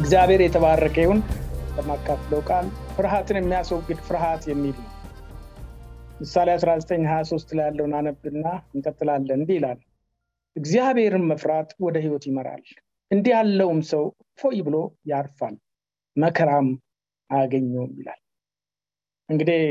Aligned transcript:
እግዚአብሔር 0.00 0.40
የተባረከ 0.42 0.96
ይሁን። 1.04 1.18
ለማካፍለው 1.76 2.40
ቃል 2.48 2.66
ፍርሃትን 2.94 3.36
የሚያስወግድ 3.38 3.98
ፍርሃት 4.06 4.42
የሚል 4.50 4.76
ነው። 4.78 4.88
ምሳሌ 6.20 6.48
1923 6.54 7.52
ላይ 7.58 7.66
ያለውን 7.68 7.92
አነብና 7.98 8.46
እንቀጥላለን። 8.74 9.36
እንዲህ 9.36 9.56
ይላል፣ 9.58 9.78
እግዚአብሔርን 10.56 11.26
መፍራት 11.30 11.70
ወደ 11.84 11.96
ሕይወት 12.04 12.24
ይመራል፣ 12.30 12.64
እንዲህ 13.10 13.32
ያለውም 13.36 13.80
ሰው 13.90 14.04
ፎይ 14.40 14.58
ብሎ 14.66 14.76
ያርፋል፣ 15.10 15.54
መከራም 16.16 16.68
አያገኘውም 17.30 17.94
ይላል። 18.00 18.20
እንግዲህ 19.28 19.62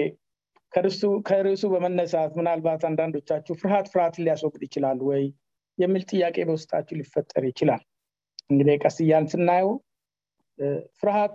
ከርዕሱ 1.27 1.63
በመነሳት 1.73 2.31
ምናልባት 2.39 2.81
አንዳንዶቻችሁ 2.89 3.53
ፍርሃት 3.61 3.87
ፍርሃትን 3.93 4.25
ሊያስወግድ 4.25 4.63
ይችላል 4.67 4.99
ወይ 5.07 5.23
የሚል 5.77 6.03
ጥያቄ 6.11 6.37
በውስጣችሁ 6.47 6.95
ሊፈጠር 6.99 7.43
ይችላል። 7.49 7.81
እንግዲህ 8.49 8.75
ቀስ 8.83 8.97
እያልን 9.03 9.29
ስናየው 9.33 9.71
ፍርሃት 10.99 11.33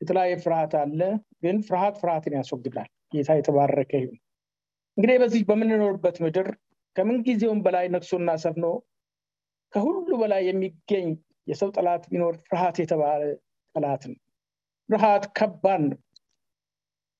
የተለያየ 0.00 0.34
ፍርሃት 0.44 0.72
አለ፣ 0.80 1.00
ግን 1.42 1.56
ፍርሃት 1.68 1.94
ፍርሃትን 2.00 2.34
ያስወግዳል። 2.38 2.88
ጌታ 3.12 3.30
የተባረከ 3.38 3.92
ይሁን። 4.02 4.18
እንግዲህ 4.96 5.16
በዚህ 5.22 5.42
በምንኖርበት 5.48 6.16
ምድር 6.24 6.48
ከምንጊዜውም 6.96 7.60
በላይ 7.64 7.86
ነግሶና 7.94 8.30
ሰፍኖ 8.44 8.66
ከሁሉ 9.72 10.08
በላይ 10.20 10.42
የሚገኝ 10.48 11.08
የሰው 11.46 11.70
ጠላት 11.76 12.04
ቢኖር 12.10 12.34
ፍርሃት 12.46 12.76
የተባለ 12.82 13.22
ጠላት 13.74 14.02
ነው። 14.10 14.18
ፍርሃት 14.88 15.24
ከባድ 15.38 15.82
ነው። 15.86 15.98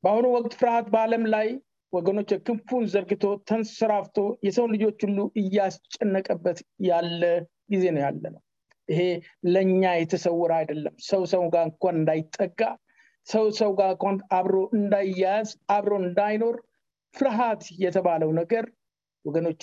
በአሁኑ 0.04 0.26
ወቅት 0.36 0.52
ፍርሃት 0.60 0.86
በዓለም 0.92 1.24
ላይ 1.34 1.48
ወገኖች 1.92 2.30
ክንፉን 2.46 2.84
ዘርግቶ 2.92 3.24
ተንሰራፍቶ 3.48 4.16
የሰውን 4.46 4.72
ልጆች 4.74 4.98
ሁሉ 5.06 5.18
እያስጨነቀበት 5.40 6.58
ያለ 6.88 7.22
ጊዜ 7.70 7.84
ነው 7.94 8.02
ያለ 8.04 8.24
ነው። 8.34 8.40
ይሄ 8.88 9.00
ለእኛ 9.48 9.82
የተሰወረ 9.97 10.52
አይደለም። 10.60 10.94
ሰው 11.08 11.22
ሰው 11.32 11.44
ጋር 11.54 11.64
እንኳን 11.69 11.97
እንዳይጠጋ፣ 12.00 12.60
ሰው 13.26 13.47
ሰው 13.58 13.70
ጋር 13.78 13.91
እንኳን 13.94 14.19
አብሮ 14.38 14.56
እንዳይያያዝ፣ 14.76 15.48
አብሮ 15.76 15.92
እንዳይኖር 16.02 16.56
ፍርሃት 17.14 17.62
የተባለው 17.82 18.30
ነገር 18.41 18.64
ወገኖቼ 19.24 19.62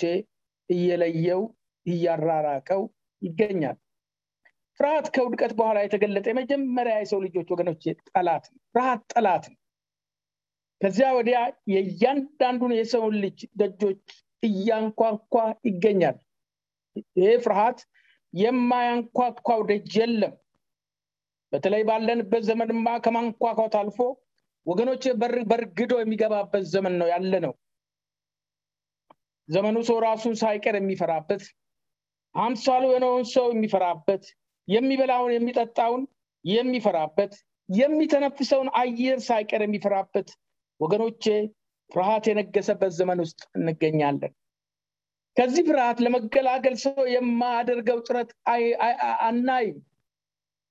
እየለየው 0.70 1.42
እያራራቀው 1.86 2.82
ይገኛል። 3.22 3.76
ፍርሃት 4.80 5.06
ከውድቀት 5.14 5.52
በኋላ 5.58 5.78
የተገለጠ 5.82 6.26
የመጀመሪያ 6.30 6.94
የሰው 7.00 7.20
ልጆች 7.26 7.48
ወገኖቼ 7.54 7.82
ጠላት 8.08 8.44
ነው። 8.52 8.60
ፍርሃት 8.74 9.02
ጠላት 9.12 9.44
ነው። 9.52 9.58
ከዚያ 10.80 11.08
ወዲያ 11.16 11.38
የእያንዳንዱን 11.72 12.72
የሰውን 12.76 13.14
ልጅ 13.24 13.38
ደጆች 13.60 14.00
እያንኳኳ 14.42 15.34
ይገኛል። 15.68 16.16
ይሄ 17.16 17.28
ፍርሃት 17.44 17.78
የማያንኳኳው 18.34 19.60
ደጅ 19.68 19.92
የለም። 20.00 20.32
በተለይ 21.52 21.82
ባለንበት 21.88 22.42
ዘመንማ 22.48 22.88
ከማንኳኳት 23.04 23.74
አልፎ 23.80 23.98
ወገኖች 24.66 25.04
በርግዶ 25.50 25.92
የሚገባበት 26.00 26.64
ዘመን 26.72 26.94
ነው 27.00 27.08
ያለ 27.12 27.34
ነው። 27.44 27.52
ዘመኑ 29.48 29.76
ሰው 29.88 29.98
ራሱን 30.06 30.34
ሳይቀር 30.40 30.74
የሚፈራበት፣ 30.78 31.42
አምሳሉ 32.34 32.84
የሆነውን 32.88 33.24
ሰው 33.34 33.46
የሚፈራበት፣ 33.52 34.22
የሚበላውን 34.68 35.32
የሚጠጣውን 35.34 36.02
የሚፈራበት፣ 36.44 37.32
የሚተነፍሰውን 37.68 38.68
አየር 38.74 39.18
ሳይቀር 39.26 39.62
የሚፈራበት 39.64 40.28
ወገኖቼ 40.80 41.24
ፍርሃት 41.90 42.24
የነገሰበት 42.28 42.92
ዘመን 42.98 43.18
ውስጥ 43.24 43.40
እንገኛለን። 43.58 44.32
ከዚህ 45.36 45.62
ፍርሃት 45.68 45.98
ለመገላገል 46.04 46.76
ሰው 46.82 47.02
የማያደርገው 47.14 47.98
ጥረት 48.06 48.30
አናይም። 49.28 49.78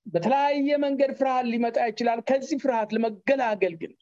በተለያየ 0.06 0.76
መንገድ 0.84 1.10
ፍርሃት 1.18 1.46
ሊመጣ 1.52 1.76
ይችላል። 1.90 2.20
ከዚህ 2.28 2.58
ፍርሃት 2.62 2.90
ለመገላገል 2.96 3.74
ግን 3.82 3.92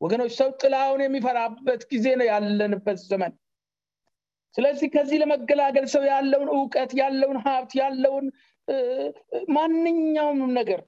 ወገኖች 0.00 0.32
ሰው 0.38 0.48
ጥላውን 0.60 1.00
የሚፈራበት 1.04 1.82
ጊዜ 1.92 2.06
ነው 2.20 2.26
ያለንበት 2.28 2.98
ዘመን። 3.10 3.32
ስለዚህ 4.54 4.88
ከዚህ 4.94 5.18
ለመገላገል 5.22 5.86
ሰው 5.92 6.02
ያለውን 6.10 6.48
እውቀት፣ 6.54 6.90
ያለውን 7.00 7.38
ሀብት፣ 7.44 7.72
ያለውን 7.80 8.26
ማንኛውም 9.54 10.40
ነገር 10.58 10.80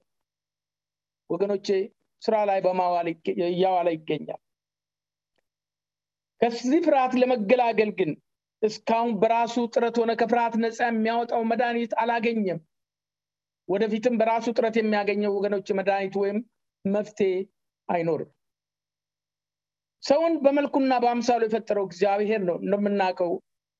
ወገኖቼ 1.31 1.69
ስራ 2.22 2.37
ላይ 2.50 2.59
በማዋል 2.64 3.06
እያዋለ 3.48 3.88
ይገኛል። 3.97 4.41
ከዚህ 6.41 6.78
ፍርሃት 6.87 7.12
ለመገላገል 7.20 7.91
ግን 7.98 8.10
እስካሁን 8.64 9.12
በራሱ 9.22 9.55
ጥረት 9.72 9.96
ሆነ 10.00 10.12
ከፍርሃት 10.20 10.55
ነፃ 10.62 10.78
የሚያወጣው 10.87 11.43
መድኃኒት 11.50 11.93
አላገኘም። 12.02 12.61
ወደፊትም 13.69 14.14
በራሱ 14.20 14.46
ጥረት 14.56 14.76
የሚያገኘው 14.81 15.34
ወገኖች 15.37 15.69
መድኃኒት 15.78 16.14
ወይም 16.22 16.38
መፍትሄ 16.84 17.32
አይኖርም። 17.88 18.31
ሰውን 20.02 20.34
በመልኩና 20.44 20.93
በአምሳሉ 21.02 21.43
የፈጠረው 21.46 21.84
እግዚአብሔር 21.88 22.40
ነው። 22.49 22.56
እንደምናውቀው 22.64 23.32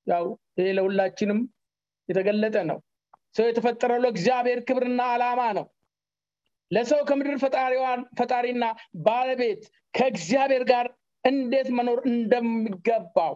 ያው 0.07 0.25
ይሄ 0.57 0.67
ለሁላችንም 0.77 1.39
የተገለጠ 2.09 2.57
ነው። 2.71 2.77
ሰው 3.35 3.45
የተፈጠረው 3.49 3.99
ለእግዚአብሔር 4.03 4.59
ክብርና 4.67 5.01
ዓላማ 5.13 5.41
ነው። 5.57 5.65
ለሰው 6.71 7.01
ከምድር 7.09 7.35
ፈጣሪና 8.19 8.65
ባለቤት 9.05 9.63
ከእግዚአብሔር 9.93 10.63
ጋር 10.71 10.85
እንዴት 11.23 11.67
መኖር 11.77 11.99
እንደሚገባው 12.11 13.33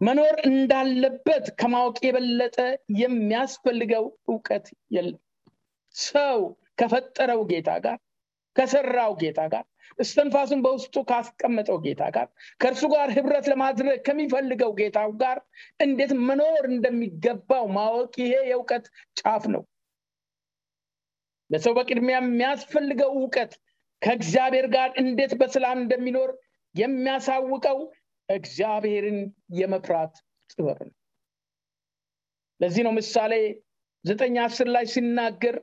መኖር 0.00 0.36
እንዳለበት 0.48 1.46
ከማወቅ 1.60 1.96
የበለጠ 2.04 2.56
የሚያስፈልገው 2.98 4.04
እውቀት 4.28 4.66
የለም። 4.96 5.20
ሰው 5.94 6.40
ከፈጠረው 6.80 7.40
ጌታ 7.50 7.70
ጋር 7.84 7.98
ከሰራው 8.56 9.12
ጌታ 9.22 9.40
ጋር 9.52 9.64
እስትንፋሱን 9.98 10.60
በውስጡ 10.64 10.96
ካስቀመጠው 11.08 11.78
ጌታ 11.84 12.02
ጋር 12.16 12.26
ከእርሱ 12.60 12.82
ጋር 12.94 13.08
ህብረት 13.16 13.46
ለማድረግ 13.52 13.98
ከሚፈልገው 14.06 14.72
ጌታው 14.80 15.10
ጋር 15.22 15.38
እንዴት 15.80 16.12
መኖር 16.28 16.64
እንደሚገባው 16.70 17.64
ማወቅ 17.76 18.12
ይሄ 18.22 18.34
የእውቀት 18.50 18.84
ጫፍ 19.20 19.44
ነው። 19.54 19.62
ለሰው 21.50 21.74
በቅድሚያ 21.76 22.16
የሚያስፈልገው 22.20 23.10
እውቀት 23.18 23.52
ከእግዚአብሔር 24.02 24.66
ጋር 24.74 24.90
እንዴት 25.02 25.32
በሰላም 25.40 25.78
እንደሚኖር 25.82 26.30
የሚያሳውቀው 26.74 27.78
እግዚአብሔርን 28.28 29.18
የመፍራት 29.54 30.14
ጥበብ 30.50 30.78
ነው። 30.86 30.94
ለዚህ 32.60 32.82
ነው 32.86 32.92
ምሳሌ 32.98 33.32
ዘጠኝ 34.04 34.36
አስር 34.44 34.68
ላይ 34.74 34.84
ሲናገር 34.92 35.56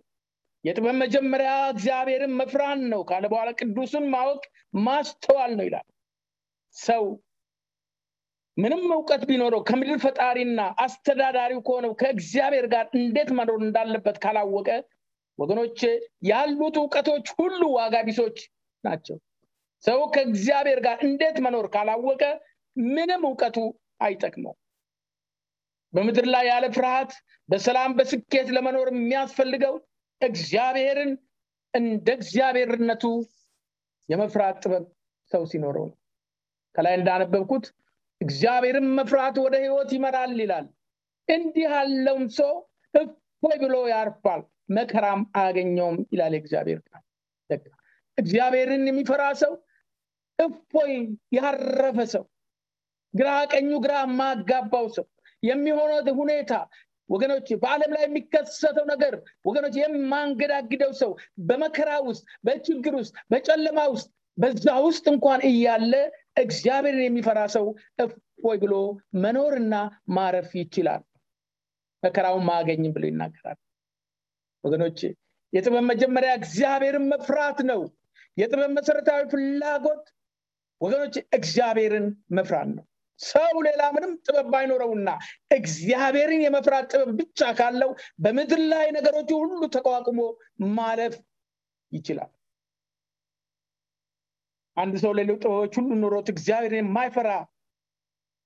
የጥበብ 0.65 0.95
መጀመሪያ 1.01 1.51
እግዚአብሔርን 1.73 2.33
መፍራን 2.39 2.79
ነው 2.91 3.01
ካለ 3.09 3.25
በኋላ 3.31 3.49
ቅዱስን 3.59 4.05
ማወቅ 4.13 4.41
ማስተዋል 4.85 5.51
ነው 5.57 5.65
ይላል 5.67 5.85
ሰው 6.75 7.03
ምንም 8.57 8.83
እውቀት 8.95 9.23
ቢኖረው 9.29 9.61
ከምድር 9.67 9.97
ፈጣሪና 10.03 10.61
አስተዳዳሪው 10.83 11.59
ከሆነው 11.67 11.93
ከእግዚአብሔር 12.01 12.65
ጋር 12.73 12.85
እንዴት 12.99 13.29
መኖር 13.39 13.59
እንዳለበት 13.63 14.17
ካላወቀ 14.23 14.69
ወገኖች 15.39 15.79
ያሉት 16.29 16.75
እውቀቶች 16.81 17.27
ሁሉ 17.37 17.61
ዋጋ 17.77 17.95
ቢሶች 18.07 18.37
ናቸው 18.83 19.17
ሰው 19.83 19.99
ከእግዚአብሔር 20.13 20.79
ጋር 20.85 20.97
እንዴት 21.07 21.37
መኖር 21.45 21.65
ካላወቀ 21.73 22.23
ምንም 22.75 23.21
እውቀቱ 23.27 23.57
አይጠቅመው። 24.01 24.55
በምድር 25.93 26.25
ላይ 26.33 26.45
ያለ 26.49 26.65
ፍርሃት 26.75 27.11
በሰላም 27.49 27.91
በስኬት 27.97 28.47
ለመኖር 28.55 28.87
የሚያስፈልገው 28.93 29.75
እግዚአብሔርን 30.21 31.11
እንደ 31.73 32.07
እግዚአብሔርነቱ 32.17 33.03
የመፍራት 34.09 34.57
ጥበብ 34.63 34.83
ሰው 35.31 35.43
ሲኖረው 35.51 35.85
ነው። 35.89 35.97
ከላይ 36.75 36.95
እንዳነበብኩት 36.99 37.65
እግዚአብሔርን 38.21 38.87
መፍራት 38.97 39.35
ወደ 39.43 39.55
ህይወት 39.63 39.89
ይመራል 39.95 40.33
ይላል። 40.39 40.65
እንዲህ 41.27 41.65
ያለውም 41.69 42.25
ሰው 42.37 42.53
እፎይ 42.93 43.57
ብሎ 43.63 43.75
ያርፋል 43.91 44.41
መከራም 44.69 45.21
አያገኘውም 45.37 45.97
ይላል 46.13 46.33
የእግዚአብሔር 46.35 46.79
ቃል። 46.87 47.03
እግዚአብሔርን 48.17 48.83
የሚፈራ 48.89 49.23
ሰው 49.41 49.53
እፎይ 50.39 50.93
ያረፈ 51.37 51.97
ሰው 52.13 52.23
ግራ 53.15 53.29
ቀኙ 53.51 53.71
ግራ 53.83 53.93
የማጋባው 54.03 54.87
ሰው 54.95 55.05
የሚሆነው 55.43 55.99
ሁኔታ 56.19 56.53
ወገኖች 57.09 57.47
በዓለም 57.61 57.91
ላይ 57.95 58.03
የሚከሰተው 58.05 58.85
ነገር 58.91 59.13
ወገኖች 59.45 59.75
የማንገዳግደው 59.79 60.91
ሰው 61.01 61.11
በመከራ 61.47 61.91
ውስጥ 62.07 62.23
በችግር 62.47 62.93
ውስጥ 62.99 63.13
በጨለማ 63.31 63.79
ውስጥ 63.93 64.07
በዛ 64.37 64.67
ውስጥ 64.85 65.05
እንኳን 65.11 65.41
እያለ 65.49 65.93
እግዚአብሔርን 66.41 67.03
የሚፈራ 67.05 67.41
ሰው 67.55 67.65
እፎይ 68.03 68.57
ብሎ 68.63 68.73
መኖርና 69.23 69.75
ማረፍ 70.15 70.49
ይችላል። 70.61 71.03
መከራውን 72.03 72.43
ማገኝም 72.49 72.93
ብሎ 72.95 73.05
ይናገራል። 73.09 73.59
ወገኖች 74.63 74.99
የጥበብ 75.53 75.85
መጀመሪያ 75.91 76.31
እግዚአብሔርን 76.39 77.05
መፍራት 77.13 77.59
ነው። 77.69 77.81
የጥበብ 78.37 78.71
መሰረታዊ 78.77 79.21
ፍላጎት 79.33 80.03
ወገኖች 80.81 81.15
እግዚአብሔርን 81.33 82.07
መፍራት 82.37 82.69
ነው 82.75 82.85
ሰው 83.19 83.55
ሌላ 83.67 83.81
ምንም 83.95 84.11
ጥበብ 84.25 84.47
ባይኖረውና 84.53 85.09
እግዚአብሔርን 85.51 86.41
የመፍራት 86.45 86.87
ጥበብ 86.91 87.11
ብቻ 87.19 87.51
ካለው 87.59 87.91
በምድር 88.19 88.61
ላይ 88.71 88.87
ነገሮች 88.97 89.29
ሁሉ 89.37 89.61
ተቋቁሞ 89.75 90.19
ማለፍ 90.77 91.15
ይችላል። 91.91 92.31
አንድ 94.77 94.95
ሰው 95.03 95.11
ሌሎች 95.19 95.39
ጥበቦች 95.43 95.75
ሁሉ 95.79 95.91
ኑሮት 95.99 96.29
እግዚአብሔርን 96.33 96.81
የማይፈራ 96.81 97.29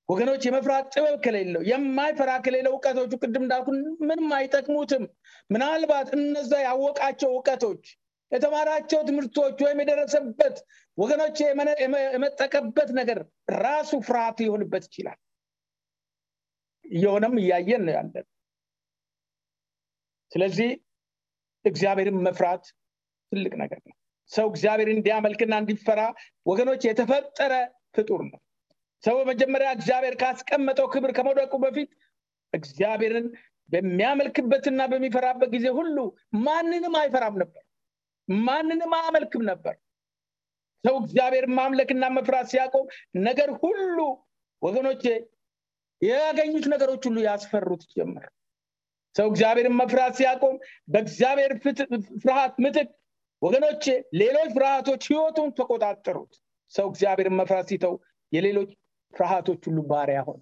ወገኖች 0.10 0.44
የመፍራት 0.46 0.86
ጥበብ 0.94 1.16
ከሌለው 1.26 1.62
የማይፈራ 1.70 2.32
ከሌለው 2.46 2.74
እውቀቶቹ 2.76 3.12
ቅድም 3.22 3.44
እንዳልኩ 3.46 3.68
ምንም 4.02 4.30
አይጠቅሙትም። 4.38 5.04
ምናልባት 5.50 6.08
እነዛ 6.18 6.52
ያወቃቸው 6.64 7.30
እውቀቶች 7.34 7.84
የተማራቸው 8.32 9.00
ትምህርቶች 9.08 9.58
ወይም 9.66 9.80
የደረሰበት 9.82 10.58
ወገኖች 10.98 11.38
የመጠቀበት 12.14 12.90
ነገር 13.00 13.20
ራሱ 13.60 13.92
ፍርሃት 14.08 14.38
ሊሆንበት 14.44 14.84
ይችላል። 14.90 15.20
እየሆነም 16.86 17.36
እያየን 17.42 17.82
ነው 17.88 17.94
ያለን። 17.96 18.28
ስለዚህ 20.32 20.70
እግዚአብሔርን 21.66 22.20
መፍራት 22.28 22.64
ትልቅ 23.32 23.54
ነገር 23.62 23.80
ነው። 23.88 23.96
ሰው 24.30 24.46
እግዚአብሔር 24.52 24.90
እንዲያመልክና 24.94 25.54
እንዲፈራ 25.62 26.02
ወገኖች 26.46 26.82
የተፈጠረ 26.88 27.54
ፍጡር 27.96 28.22
ነው። 28.28 28.40
ሰው 29.04 29.16
በመጀመሪያ 29.20 29.70
እግዚአብሔር 29.78 30.16
ካስቀመጠው 30.22 30.88
ክብር 30.94 31.12
ከመውደቁ 31.18 31.54
በፊት 31.64 31.92
እግዚአብሔርን 32.54 33.28
በሚያመልክበትና 33.70 34.82
በሚፈራበት 34.92 35.50
ጊዜ 35.56 35.68
ሁሉ 35.78 35.98
ማንንም 36.46 36.94
አይፈራም 37.02 37.36
ነበር 37.42 37.64
ማንንም 38.44 38.92
አያመልክም 38.98 39.44
ነበር። 39.50 39.76
ሰው 40.84 40.96
እግዚአብሔር 41.02 41.46
ማምለክና 41.58 42.06
መፍራት 42.18 42.48
ሲያቆም 42.52 42.86
ነገር 43.22 43.50
ሁሉ 43.62 43.98
ወገኖቼ 44.62 45.04
ያገኙት 46.02 46.66
ነገሮች 46.74 47.04
ሁሉ 47.08 47.18
ያስፈሩት 47.26 47.82
ጀመር። 47.96 48.26
ሰው 49.16 49.28
እግዚአብሔርን 49.32 49.76
መፍራት 49.76 50.14
ሲያቆም 50.16 50.56
በእግዚአብሔር 50.88 51.52
ፍርሃት 52.24 52.54
ምትክ 52.64 52.90
ወገኖቼ 53.42 53.84
ሌሎች 54.14 54.50
ፍርሃቶች 54.56 55.04
ህይወቱን 55.10 55.50
ተቆጣጠሩት። 55.58 56.34
ሰው 56.74 56.88
እግዚአብሔርን 56.90 57.36
መፍራት 57.36 57.68
ሲተው 57.72 57.94
የሌሎች 58.32 58.72
ፍርሃቶች 59.14 59.62
ሁሉ 59.68 59.80
ባሪያ 59.92 60.20
ሆነ 60.28 60.42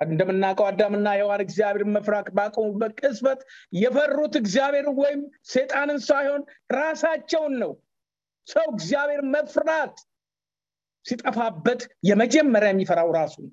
እንደምናውቀው 0.00 0.66
አዳምና 0.68 1.08
ሔዋን 1.18 1.42
እግዚአብሔርን 1.44 1.92
መፍራት 1.96 2.26
ባቆሙበት 2.36 2.92
ቅጽበት 3.00 3.40
የፈሩት 3.76 4.34
እግዚአብሔርን 4.40 4.98
ወይም 5.00 5.20
ሴጣንን 5.50 6.00
ሳይሆን 6.08 6.42
ራሳቸውን 6.76 7.54
ነው። 7.62 7.72
ሰው 8.48 8.66
እግዚአብሔር 8.74 9.22
መፍራት 9.34 9.94
ሲጠፋበት 11.06 11.80
የመጀመሪያ 12.08 12.68
የሚፈራው 12.72 13.10
ራሱ 13.18 13.34
ነው። 13.44 13.52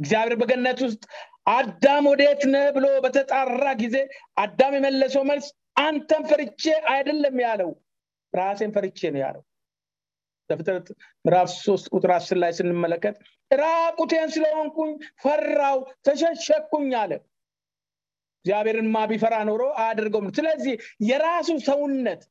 እግዚአብሔር 0.00 0.34
በገነት 0.40 0.78
ውስጥ 0.86 1.02
አዳም 1.50 2.04
ወዴት 2.10 2.42
ነህ 2.52 2.66
ብሎ 2.76 2.86
በተጣራ 3.04 3.66
ጊዜ 3.82 3.96
አዳም 4.36 4.72
የመለሰው 4.78 5.22
መልስ 5.30 5.46
አንተን 5.80 6.22
ፈርቼ 6.30 6.62
አይደለም 6.92 7.36
ያለው 7.44 7.70
ራሴን 8.34 8.72
ፈርቼ 8.76 9.00
ነው 9.14 9.20
ያለው። 9.24 9.42
ዘፍጥረት 10.50 10.88
ምዕራፍ 11.24 11.48
ሶስት 11.60 11.86
ቁጥር 11.94 12.10
አስር 12.16 12.38
ላይ 12.42 12.52
ስንመለከት 12.58 13.16
ራቁቴን 13.50 14.28
ስለሆንኩኝ 14.34 14.92
ፈራው 15.22 15.78
ተሸሸኩኝ 16.06 16.92
አለ። 17.00 17.12
እግዚአብሔርን 18.38 18.88
ማ 18.92 18.98
ቢፈራ 19.10 19.34
ኖሮ 19.48 19.62
አያደርገውም 19.80 20.28
ስለዚህ 20.36 20.74
የራሱ 21.08 21.50
ሰውነት 21.66 22.22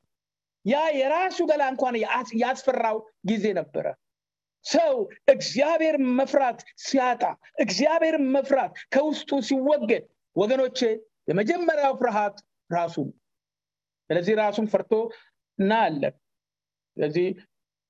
ያ 0.64 0.76
የራሱ 0.98 1.38
ገላ 1.50 1.62
እንኳን 1.72 1.94
ያስፈራው 2.42 2.96
ጊዜ 3.28 3.44
ነበረ። 3.58 3.86
ሰው 4.66 4.94
እግዚአብሔር 5.28 5.96
መፍራት 6.18 6.58
ሲያጣ 6.84 7.22
እግዚአብሔር 7.58 8.16
መፍራት 8.34 8.72
ከውስጡ 8.94 9.30
ሲወገድ 9.48 10.04
ወገኖቼ 10.36 10.78
የመጀመሪያው 11.30 11.92
ፍርሃት 12.00 12.36
ራሱ 12.70 12.96
ስለዚህ 14.10 14.34
ራሱን 14.40 14.66
ፈርቶ 14.72 14.92
እናያለን። 15.58 16.14
ስለዚህ 16.96 17.26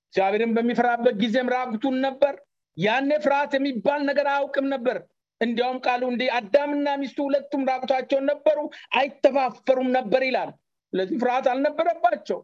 እግዚአብሔርን 0.07 0.53
በሚፈራበት 0.57 1.15
ጊዜም 1.23 1.49
ራቁቱን 1.55 1.97
ነበር 2.05 2.35
ያኔ 2.77 3.11
ፍርሃት 3.25 3.53
የሚባል 3.57 4.01
ነገር 4.09 4.27
አያውቅም 4.33 4.67
ነበር። 4.75 4.97
እንዲያውም 5.41 5.79
ቃሉ 5.87 6.03
እንዲህ 6.11 6.29
አዳምና 6.37 6.89
ሚስቱ 7.01 7.19
ሁለቱም 7.27 7.63
ራቁታቸውን 7.71 8.29
ነበሩ 8.31 8.59
አይተፋፈሩም 8.99 9.89
ነበር 9.97 10.23
ይላል። 10.29 10.51
ስለዚህ 10.93 11.17
ፍርሃት 11.23 11.47
አልነበረባቸው 11.53 12.39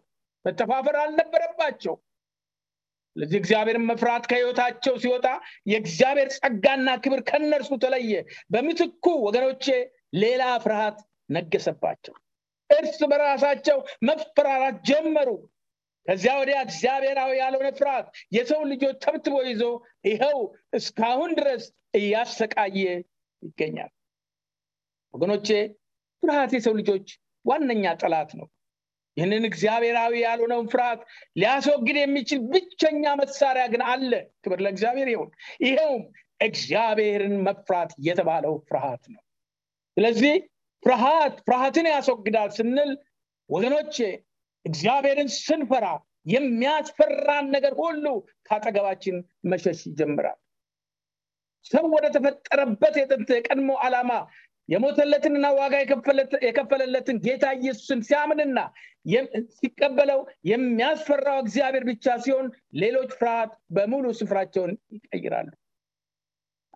መተፋፈር 0.45 0.97
አልነበረባቸው። 1.03 1.95
ስለዚህ 3.17 3.39
እግዚአብሔርን 3.41 3.87
መፍራት 3.89 4.25
ከህይወታቸው 4.31 4.95
ሲወጣ 5.03 5.27
የእግዚአብሔር 5.71 6.29
ጸጋና 6.37 6.89
ክብር 7.05 7.21
ከነርሱ 7.23 7.71
ተለየ። 7.83 8.13
በምትኩ 8.53 9.07
ወገኖቼ 9.27 9.67
ሌላ 10.17 10.43
ፍርሃት 10.65 10.99
ነገሰባቸው። 11.31 12.15
እርስ 12.71 12.99
በራሳቸው 13.11 13.79
መፈራራት 14.09 14.77
ጀመሩ 14.89 15.29
ከዚያ 16.09 16.33
ወዲያ 16.39 16.59
እግዚአብሔራዊ 16.67 17.33
ያልሆነ 17.41 17.69
ፍርሃት 17.79 18.07
የሰው 18.37 18.63
ልጆች 18.71 18.97
ተብትቦ 19.05 19.37
ይዞ 19.49 19.63
ይኸው 20.09 20.39
እስካሁን 20.79 21.33
ድረስ 21.39 21.65
እያሰቃየ 21.99 22.85
ይገኛል። 23.43 23.93
ወገኖቼ 25.15 25.49
ፍርሃት 26.23 26.53
የሰው 26.57 26.75
ልጆች 26.81 27.07
ዋነኛ 27.45 27.85
ጠላት 28.01 28.31
ነው። 28.41 28.49
ይህንን 29.17 29.45
እግዚአብሔራዊ 29.49 30.13
ያልሆነውን 30.23 30.69
ፍርሃት 30.73 31.01
ሊያስወግድ 31.37 31.97
የሚችል 32.01 32.41
ብቸኛ 32.53 33.05
መሳሪያ 33.21 33.65
ግን 33.73 33.83
አለ። 33.89 34.13
ክብር 34.45 34.61
ለእግዚአብሔር 34.65 35.09
ይሁን። 35.13 35.31
ይኸውም 35.65 36.03
እግዚአብሔርን 36.41 37.35
መፍራት 37.47 37.91
የተባለው 38.07 38.55
ፍርሃት 38.69 39.05
ነው። 39.15 39.23
ስለዚህ 39.97 40.35
ፍርሃት 40.83 41.35
ፍርሃትን 41.47 41.87
ያስወግዳል 41.93 42.51
ስንል 42.57 42.93
ወገኖቼ 43.51 43.97
እግዚአብሔርን 44.65 45.29
ስንፈራ 45.39 45.87
የሚያስፈራን 46.33 47.47
ነገር 47.55 47.73
ሁሉ 47.81 48.05
ከአጠገባችን 48.49 49.17
መሸሽ 49.51 49.81
ይጀምራል። 49.89 50.39
ሰው 51.67 51.85
ወደ 51.95 52.07
ተፈጠረበት 52.15 52.95
የጥንት 53.01 53.29
የቀድሞ 53.35 53.71
ዓላማ 53.85 54.13
የሞተለትንና 54.69 55.47
ዋጋ 55.59 55.75
የከፈለለትን 56.47 57.17
ጌታ 57.25 57.45
ኢየሱስን 57.59 58.01
ሲያምንና 58.09 58.59
ሲቀበለው 59.57 60.21
የሚያስፈራው 60.51 61.39
እግዚአብሔር 61.45 61.85
ብቻ 61.91 62.15
ሲሆን 62.25 62.47
ሌሎች 62.83 63.11
ፍርሃት 63.19 63.53
በሙሉ 63.77 64.07
ስፍራቸውን 64.21 64.73
ይቀይራሉ። 64.97 65.51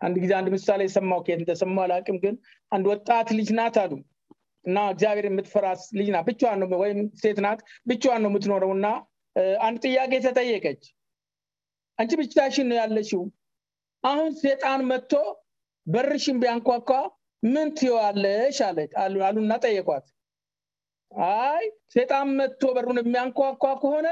አንድ 0.01 0.17
ጊዜ 0.23 0.33
አንድ 0.39 0.49
ምሳሌ 0.55 0.81
የሰማው 0.87 1.21
ከየት 1.27 1.41
እንደሰማው 1.43 1.85
አላቅም 1.85 2.19
ግን 2.25 2.35
አንድ 2.73 2.87
ወጣት 2.93 3.29
ልጅ 3.39 3.51
ናት 3.59 3.77
አሉ 3.83 3.93
እና 4.67 4.79
እግዚአብሔር 4.93 5.27
የምትፈራ 5.29 5.67
ልጅ 5.99 6.09
ናት። 6.15 6.25
ብቻዋን 6.29 6.59
ነው 6.63 6.79
ወይም 6.83 6.99
ሴት 7.23 7.39
ናት። 7.45 7.61
ብቻዋን 7.87 8.23
ነው 8.25 8.31
የምትኖረው። 8.31 8.73
እና 8.77 8.87
አንድ 9.61 9.79
ጥያቄ 9.87 10.13
ተጠየቀች። 10.27 10.83
አንቺ 11.99 12.13
ብቻሽን 12.21 12.67
ነው 12.71 12.77
ያለሽው? 12.81 13.23
አሁን 14.05 14.29
ሴጣን 14.41 14.81
መጥቶ 14.91 15.13
በርሽን 15.87 16.37
ቢያንኳኳ 16.43 16.91
ምን 17.43 17.69
ትየዋለሽ 17.79 18.57
አሉና 19.25 19.53
ጠየቋት። 19.65 20.07
አይ 21.39 21.65
ሴጣን 21.95 22.29
መጥቶ 22.39 22.63
በሩን 22.77 22.99
የሚያንኳኳ 23.01 23.65
ከሆነ 23.83 24.09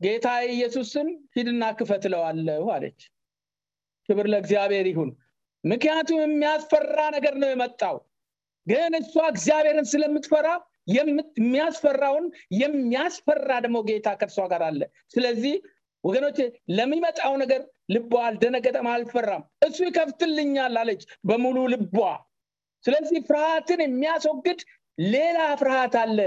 ጌታ 0.00 0.26
ኢየሱስን 0.50 1.08
ሂድና 1.36 1.64
ክፈትለዋለሁ 1.78 2.66
አለች። 2.74 3.00
ክብር 4.08 4.26
ለእግዚአብሔር 4.32 4.86
ይሁን። 4.90 5.10
ምክንያቱም 5.64 6.20
የሚያስፈራ 6.22 6.98
ነገር 7.16 7.34
ነው 7.40 7.48
የመጣው 7.50 7.96
ግን 8.68 8.92
እሷ 8.98 9.14
እግዚአብሔርን 9.32 9.86
ስለምትፈራ 9.92 10.48
የሚያስፈራውን 10.96 12.26
የሚያስፈራ 12.60 13.50
ደግሞ 13.64 13.78
ጌታ 13.88 14.08
ከእርሷ 14.20 14.46
ጋር 14.52 14.62
አለ። 14.68 14.80
ስለዚህ 15.14 15.54
ወገኖች 16.04 16.38
ለሚመጣው 16.76 17.32
ነገር 17.42 17.60
ልቧ 17.94 18.12
አልደነገጠም 18.26 18.88
አልፈራም። 18.92 19.42
እሱ 19.66 19.78
ይከፍትልኛል 19.88 20.76
አለች 20.82 21.00
በሙሉ 21.28 21.58
ልቧ። 21.72 21.96
ስለዚህ 22.84 23.18
ፍርሃትን 23.28 23.80
የሚያስወግድ 23.84 24.60
ሌላ 25.08 25.38
ፍርሃት 25.60 25.94
አለ። 26.02 26.18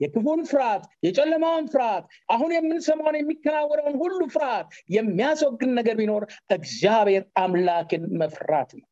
የክፉን 0.00 0.40
ፍርሃት 0.48 0.82
የጨለማውን 1.06 1.66
ፍርሃት 1.72 2.04
አሁን 2.28 2.50
የምንሰማውን 2.54 3.16
የሚከናወነውን 3.18 3.94
ሁሉ 4.02 4.20
ፍርሃት 4.34 4.66
የሚያስወግድ 4.96 5.70
ነገር 5.78 5.94
ቢኖር 6.00 6.24
እግዚአብሔር 6.56 7.24
አምላክን 7.42 8.04
መፍራት 8.22 8.70
ነው። 8.78 8.86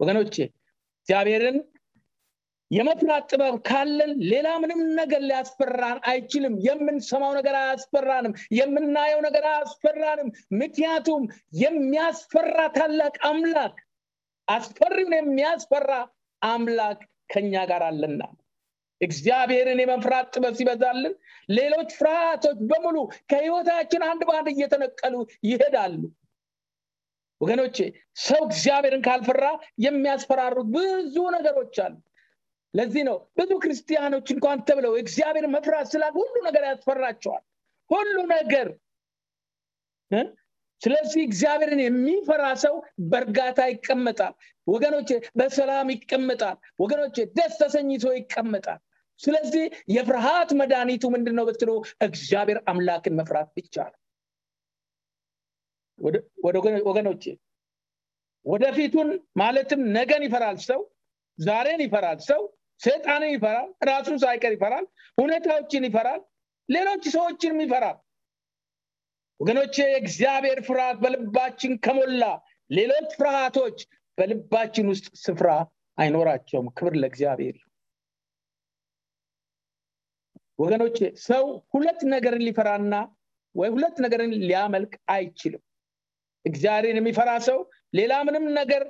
ወገኖቼ 0.00 0.34
እግዚአብሔርን 1.02 1.58
የመፍራት 2.72 3.24
ጥበብ 3.30 3.54
ካለን 3.68 4.12
ሌላ 4.30 4.48
ምንም 4.62 4.80
ነገር 4.98 5.22
ሊያስፈራን 5.28 5.98
አይችልም። 6.10 6.54
የምንሰማው 6.66 7.32
ነገር 7.38 7.56
አያስፈራንም። 7.60 8.34
የምናየው 8.58 9.20
ነገር 9.26 9.46
አያስፈራንም። 9.50 10.28
ምክንያቱም 10.60 11.24
የሚያስፈራ 11.62 12.58
ታላቅ 12.76 13.14
አምላክ 13.30 13.74
አስፈሪውን 14.48 15.14
የሚያስፈራ 15.18 15.90
አምላክ 16.42 17.00
ከኛ 17.30 17.54
ጋር 17.70 17.82
አለና 17.88 18.22
እግዚአብሔርን 19.00 19.78
የመፍራት 19.82 20.26
ጥበብ 20.34 20.54
ሲበዛልን 20.58 21.14
ሌሎች 21.48 21.90
ፍርሃቶች 21.98 22.58
በሙሉ 22.70 22.96
ከህይወታችን 23.30 24.02
አንድ 24.08 24.22
በአንድ 24.28 24.48
እየተነቀሉ 24.52 25.14
ይሄዳሉ። 25.48 26.02
ወገኖቼ 27.40 27.76
ሰው 28.22 28.40
እግዚአብሔርን 28.48 29.02
ካልፈራ 29.06 29.44
የሚያስፈራሩት 29.86 30.68
ብዙ 30.74 31.16
ነገሮች 31.36 31.76
አሉ 31.84 31.94
ለዚህ 32.74 33.02
ነው 33.08 33.16
ብዙ 33.38 33.50
ክርስቲያኖች 33.62 34.28
እንኳን 34.34 34.60
ተብለው 34.68 34.92
እግዚአብሔር 35.00 35.46
መፍራት 35.54 35.88
ስላል 35.92 36.14
ሁሉ 36.18 36.34
ነገር 36.46 36.64
ያስፈራቸዋል። 36.68 37.42
ሁሉ 37.90 38.16
ነገር 38.32 38.68
ስለዚህ 40.82 41.20
እግዚአብሔርን 41.26 41.80
የሚፈራ 41.82 42.44
ሰው 42.62 42.74
በእርጋታ 43.10 43.60
ይቀመጣል። 43.70 44.32
ወገኖቼ 44.66 45.08
በሰላም 45.38 45.90
ይቀመጣል። 45.94 46.56
ወገኖቼ 46.82 47.16
ደስ 47.36 47.54
ተሰኝቶ 47.60 48.04
ይቀመጣል። 48.16 48.80
ስለዚህ 49.20 49.64
የፍርሃት 49.94 50.50
መድኃኒቱ 50.60 51.04
ምንድን 51.14 51.36
ነው 51.38 51.44
ብትሉ 51.48 51.70
እግዚአብሔር 52.06 52.58
አምላክን 52.70 53.16
መፍራት 53.18 53.48
ብቻ 53.58 53.76
ነው። 53.90 53.98
ወገኖቼ 56.88 57.24
ወደፊቱን 58.46 59.08
ማለትም 59.38 59.80
ነገን 59.96 60.22
ይፈራል 60.26 60.56
ሰው 60.68 60.80
ዛሬን 61.38 61.80
ይፈራል 61.84 62.18
ሰው 62.28 62.40
ሰይጣንን 62.82 63.32
ይፈራል 63.34 63.68
ራሱን 63.88 64.16
ሳይቀር 64.22 64.52
ይፈራል 64.56 64.84
ሁኔታዎችን 65.18 65.86
ይፈራል 65.88 66.20
ሌሎች 66.68 67.04
ሰዎችንም 67.14 67.60
ይፈራል። 67.64 67.98
ወገኖቼ 69.40 69.74
የእግዚአብሔር 69.86 70.58
ፍርሃት 70.66 70.96
በልባችን 71.02 71.72
ከሞላ 71.84 72.24
ሌሎች 72.70 73.08
ፍርሃቶች 73.18 73.78
በልባችን 74.18 74.86
ውስጥ 74.92 75.06
ስፍራ 75.22 75.48
አይኖራቸውም። 75.98 76.68
ክብር 76.76 76.94
ለእግዚአብሔር 77.02 77.56
ወገኖቼ 80.58 80.98
ሰው 81.26 81.44
ሁለት 81.74 82.00
ነገርን 82.12 82.44
ሊፈራና 82.46 82.94
ወይ 83.54 83.68
ሁለት 83.74 83.96
ነገርን 84.04 84.32
ሊያመልክ 84.42 84.92
አይችልም። 85.14 85.62
እግዚአብሔርን 86.44 87.00
የሚፈራ 87.00 87.30
ሰው 87.48 87.58
ሌላ 87.94 88.12
ምንም 88.28 88.44
ነገር 88.58 88.82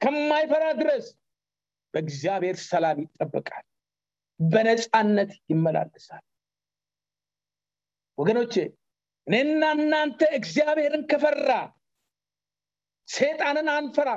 ከማይፈራ 0.00 0.64
ድረስ 0.80 1.06
በእግዚአብሔር 1.94 2.56
ሰላም 2.66 2.98
ይጠበቃል። 3.04 3.64
በነፃነት 4.40 5.32
ይመላለሳል። 5.50 6.24
ወገኖቼ 8.18 8.54
እኔና 9.26 9.64
እናንተ 9.76 10.20
እግዚአብሔርን 10.38 11.02
ከፈራ 11.10 11.50
ሴጣንን 13.08 13.68
አንፈራ። 13.74 14.10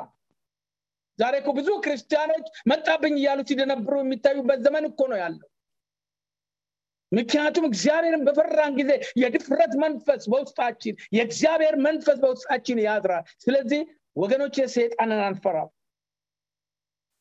ዛሬ 1.19 1.35
እኮ 1.41 1.49
ብዙ 1.57 1.69
ክርስቲያኖች 1.83 2.47
መጣብኝ 2.71 3.13
እያሉ 3.19 3.39
ሲደነብሩ 3.49 3.93
የሚታዩበት 4.01 4.59
ዘመን 4.65 4.85
እኮ 4.89 5.01
ነው 5.11 5.19
ያለው። 5.21 5.47
ምክንያቱም 7.11 7.65
እግዚአብሔርን 7.69 8.23
በፈራን 8.27 8.73
ጊዜ 8.79 8.91
የድፍረት 9.21 9.73
መንፈስ 9.83 10.23
በውስጣችን 10.31 10.95
የእግዚአብሔር 11.17 11.75
መንፈስ 11.85 12.17
በውስጣችን 12.23 12.83
ያድራል። 12.85 13.25
ስለዚህ 13.45 13.81
ወገኖች 14.15 14.57
ሴጣንን 14.75 15.21
አንፈራም 15.27 15.69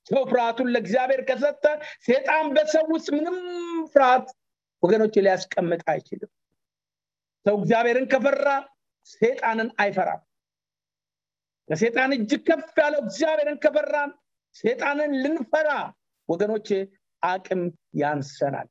ሰው 0.07 0.23
ፍርሃቱን 0.31 0.69
ለእግዚአብሔር 0.75 1.21
ከሰጠ 1.29 1.65
ሴጣን 2.07 2.47
በሰው 2.57 2.87
ውስጥ 2.95 3.09
ምንም 3.17 3.37
ፍርሃት 3.93 4.27
ወገኖች 4.83 5.15
ሊያስቀምጥ 5.25 5.83
አይችልም። 5.93 6.31
ሰው 7.47 7.55
እግዚአብሔርን 7.61 8.07
ከፈራ 8.13 8.49
ሴጣንን 9.11 9.69
አይፈራም። 9.83 10.23
ከሴጣን 11.69 12.13
እጅግ 12.17 12.43
ከፍ 12.49 12.77
ያለው 12.83 13.01
እግዚአብሔርን 13.07 13.59
ከፈራን 13.65 14.11
ሴጣንን 14.57 15.13
ልንፈራ 15.23 15.71
ወገኖቼ 16.29 16.69
አቅም 17.23 17.63
ያንሰናል። 18.01 18.69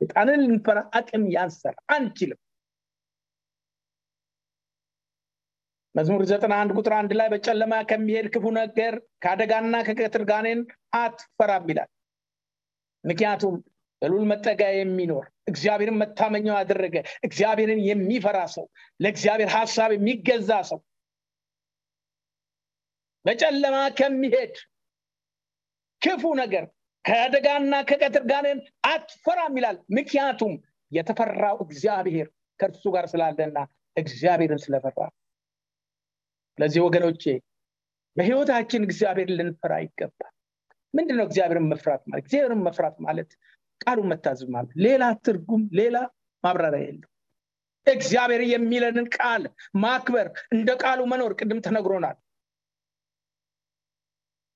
ሴጣንን 0.00 0.40
ልንፈራ 0.44 0.78
አቅም 0.98 1.24
ያንሰናል። 1.34 1.84
አንችልም 1.94 2.38
መዝሙር 5.98 6.22
ዘጠና 6.30 6.54
አንድ 6.62 6.70
ቁጥር 6.76 6.92
አንድ 6.96 7.12
ላይ 7.18 7.28
በጨለማ 7.32 7.74
ከሚሄድ 7.90 8.26
ክፉ 8.34 8.46
ነገር 8.58 8.94
ከአደጋና 9.22 9.76
ከቀትር 9.86 10.22
ጋኔን 10.30 10.60
አትፈራም 10.98 11.64
ይላል። 11.70 11.88
ምክንያቱም 13.04 13.54
በሉል 14.02 14.24
መጠጊያ 14.30 14.68
የሚኖር 14.74 15.24
እግዚአብሔርን 15.48 15.98
መታመኛው 16.02 16.56
ያደረገ 16.58 16.96
እግዚአብሔርን 17.26 17.80
የሚፈራ 17.88 18.38
ሰው 18.54 18.64
ለእግዚአብሔር 19.00 19.50
ሀሳብ 19.56 19.92
የሚገዛ 19.96 20.50
ሰው 20.70 20.80
በጨለማ 23.24 23.76
ከሚሄድ 23.98 24.54
ክፉ 26.02 26.22
ነገር 26.42 26.64
ከአደጋና 27.04 27.74
ከቀትር 27.88 28.24
ጋኔን 28.30 28.58
አትፈራም 28.88 29.56
ይላል። 29.58 29.78
ምክንያቱም 29.96 30.52
የተፈራው 30.92 31.56
እግዚአብሔር 31.66 32.28
ከእርሱ 32.60 32.84
ጋር 32.94 33.06
ስላለና 33.12 33.58
እግዚአብሔርን 33.96 34.60
ስለፈራ 34.64 35.00
ለዚህ 36.58 36.80
ወገኖቼ 36.86 37.22
በህይወታችን 38.16 38.84
እግዚአብሔር 38.86 39.28
ልንፈራ 39.38 39.72
ይገባል። 39.82 40.32
ምንድነው 40.94 41.26
እግዚአብሔርን 41.28 41.66
መፍራት 41.72 42.02
ማለት? 42.06 42.22
እግዚአብሔርን 42.24 42.62
መፍራት 42.66 42.96
ማለት 43.06 43.30
ቃሉ 43.80 43.98
መታዘዝ 44.10 44.48
ማለት 44.54 44.72
ሌላ 44.84 45.04
ትርጉም 45.24 45.62
ሌላ 45.78 45.96
ማብራሪያ 46.44 46.82
የለው 46.86 47.10
እግዚአብሔር 47.86 48.42
የሚለንን 48.50 49.06
ቃል 49.16 49.42
ማክበር 49.82 50.26
እንደ 50.54 50.70
ቃሉ 50.82 51.00
መኖር 51.12 51.32
ቅድም 51.40 51.60
ተነግሮናል። 51.66 52.16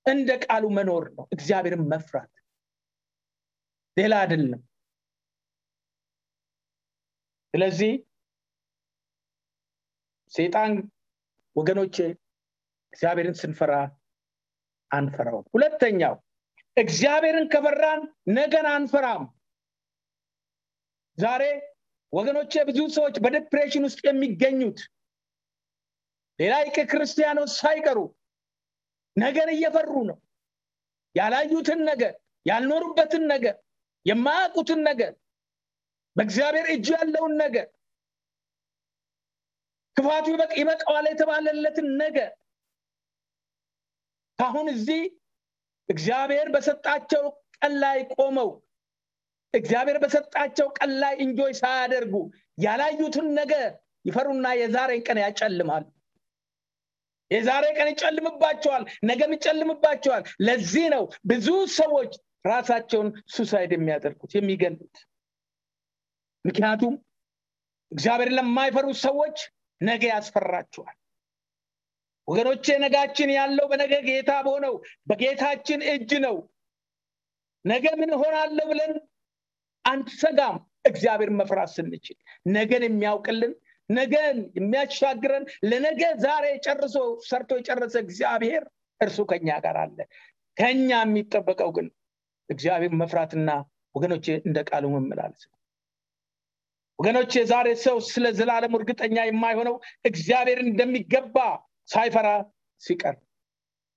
እንደ 0.07 0.31
ቃሉ 0.45 0.65
መኖር 0.79 1.05
ነው 1.17 1.25
እግዚአብሔርን 1.35 1.85
መፍራት። 1.93 2.33
ሌላ 3.97 4.15
አይደለም። 4.23 4.61
ስለዚህ 7.55 7.93
ሴጣን 10.33 10.73
ወገኖቼ 11.57 11.97
እግዚአብሔርን 12.93 13.37
ስንፈራ 13.41 13.73
አንፈራውም። 14.91 15.47
ሁለተኛው 15.55 16.15
እግዚአብሔርን 16.77 17.47
ከፈራን 17.53 18.01
ነገን 18.37 18.67
አንፈራም። 18.73 19.25
ዛሬ 21.19 21.43
ወገኖቼ 22.13 22.53
ብዙ 22.69 22.79
ሰዎች 22.97 23.17
በዲፕሬሽን 23.25 23.85
ውስጥ 23.89 24.01
የሚገኙት 24.07 24.79
ሌላ 26.39 26.55
ይቅ 26.63 26.77
ክርስቲያኖች 26.91 27.51
ሳይቀሩ 27.59 27.99
ነገር 29.17 29.49
እየፈሩ 29.55 29.95
ነው። 30.11 30.19
ያላዩትን 31.15 31.81
ነገር 31.91 32.13
ያልኖሩበትን 32.47 33.25
ነገር 33.33 33.57
የማያውቁትን 34.07 34.81
ነገር 34.89 35.13
በእግዚአብሔር 36.17 36.67
እጅ 36.75 36.87
ያለውን 36.95 37.35
ነገር 37.43 37.67
ክፋቱ 39.97 40.27
ይበቃዋል 40.61 41.07
የተባለለትን 41.11 41.89
ነገር። 42.03 42.31
ካሁን 44.39 44.69
እዚህ 44.75 45.03
እግዚአብሔር 45.89 46.49
በሰጣቸው 46.55 47.25
ቀን 47.59 47.73
ላይ 47.83 47.99
ቆመው 48.15 48.51
እግዚአብሔር 49.55 49.99
በሰጣቸው 50.03 50.69
ቀን 50.79 50.91
ላይ 51.03 51.15
እንጆይ 51.25 51.53
ሳያደርጉ 51.59 52.15
ያላዩትን 52.59 53.27
ነገ 53.39 53.53
ይፈሩና 54.05 54.47
የዛሬን 54.59 55.03
ቀን 55.07 55.19
ያጨልማል 55.23 55.85
የዛሬ 57.31 57.65
ቀን 57.77 57.89
ይጨልምባቸዋል 57.93 58.83
ነገም 59.05 59.33
ይጨልምባቸዋል። 59.37 60.25
ለዚህ 60.43 60.87
ነው 60.95 61.05
ብዙ 61.25 61.49
ሰዎች 61.77 62.13
ራሳቸውን 62.47 63.09
ሱሳይድ 63.35 63.73
የሚያደርጉት 63.75 64.33
የሚገሉት። 64.37 64.97
ምክንያቱም 66.45 66.95
እግዚአብሔርን 67.93 68.37
ለማይፈሩ 68.39 68.87
ሰዎች 69.03 69.37
ነገ 69.83 70.03
ያስፈራቸዋል 70.13 70.97
ወገኖቼ 72.29 72.67
ነጋችን 72.83 73.31
ያለው 73.37 73.67
በነገ 73.71 73.95
ጌታ 74.07 74.33
በሆነው 74.47 74.75
በጌታችን 75.11 75.81
እጅ 75.93 76.11
ነው። 76.25 76.37
ነገ 77.65 77.87
ምን 78.01 78.13
ሆናለሁ 78.21 78.67
ብለን 78.71 78.93
አንሰጋም። 79.85 80.59
እግዚአብሔር 80.89 81.31
መፍራት 81.39 81.71
ስንችል 81.75 82.17
ነገን 82.51 82.85
የሚያውቅልን 82.87 83.53
ነገን 83.91 84.39
የሚያሻግረን 84.59 85.45
ለነገ 85.69 86.03
ዛሬ 86.25 86.47
ጨርሶ 86.65 86.97
ሰርቶ 87.29 87.59
የጨረሰ 87.59 87.95
እግዚአብሔር 88.05 88.63
እርሱ 89.01 89.19
ከኛ 89.31 89.49
ጋር 89.65 89.77
አለ። 89.83 89.99
ከኛ 90.57 90.91
የሚጠበቀው 91.03 91.71
ግን 91.77 91.87
እግዚአብሔር 92.51 92.95
መፍራትና 93.03 93.51
ወገኖቼ 93.95 94.27
እንደ 94.47 94.59
ቃሉ 94.69 94.85
መመላለስ 94.95 95.43
ነው 95.45 95.59
ወገኖቼ 97.03 97.33
ዛሬ 97.51 97.69
ሰው 97.85 97.97
ስለ 98.09 98.27
ዘላለሙ 98.39 98.75
እርግጠኛ 98.79 99.17
የማይሆነው 99.27 99.77
እግዚአብሔርን 100.09 100.69
እንደሚገባ 100.71 101.37
ሳይፈራ 101.89 102.29
ሲቀር 102.83 103.17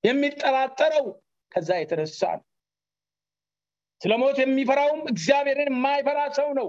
የሚጠራጠረው 0.03 1.05
ከዛ 1.51 1.69
የተነሳ 1.77 2.21
ነው። 2.39 2.45
ስለ 4.01 4.13
ሞት 4.21 4.37
የሚፈራውም 4.43 5.03
እግዚአብሔርን 5.13 5.69
የማይፈራ 5.71 6.19
ሰው 6.39 6.49
ነው። 6.59 6.67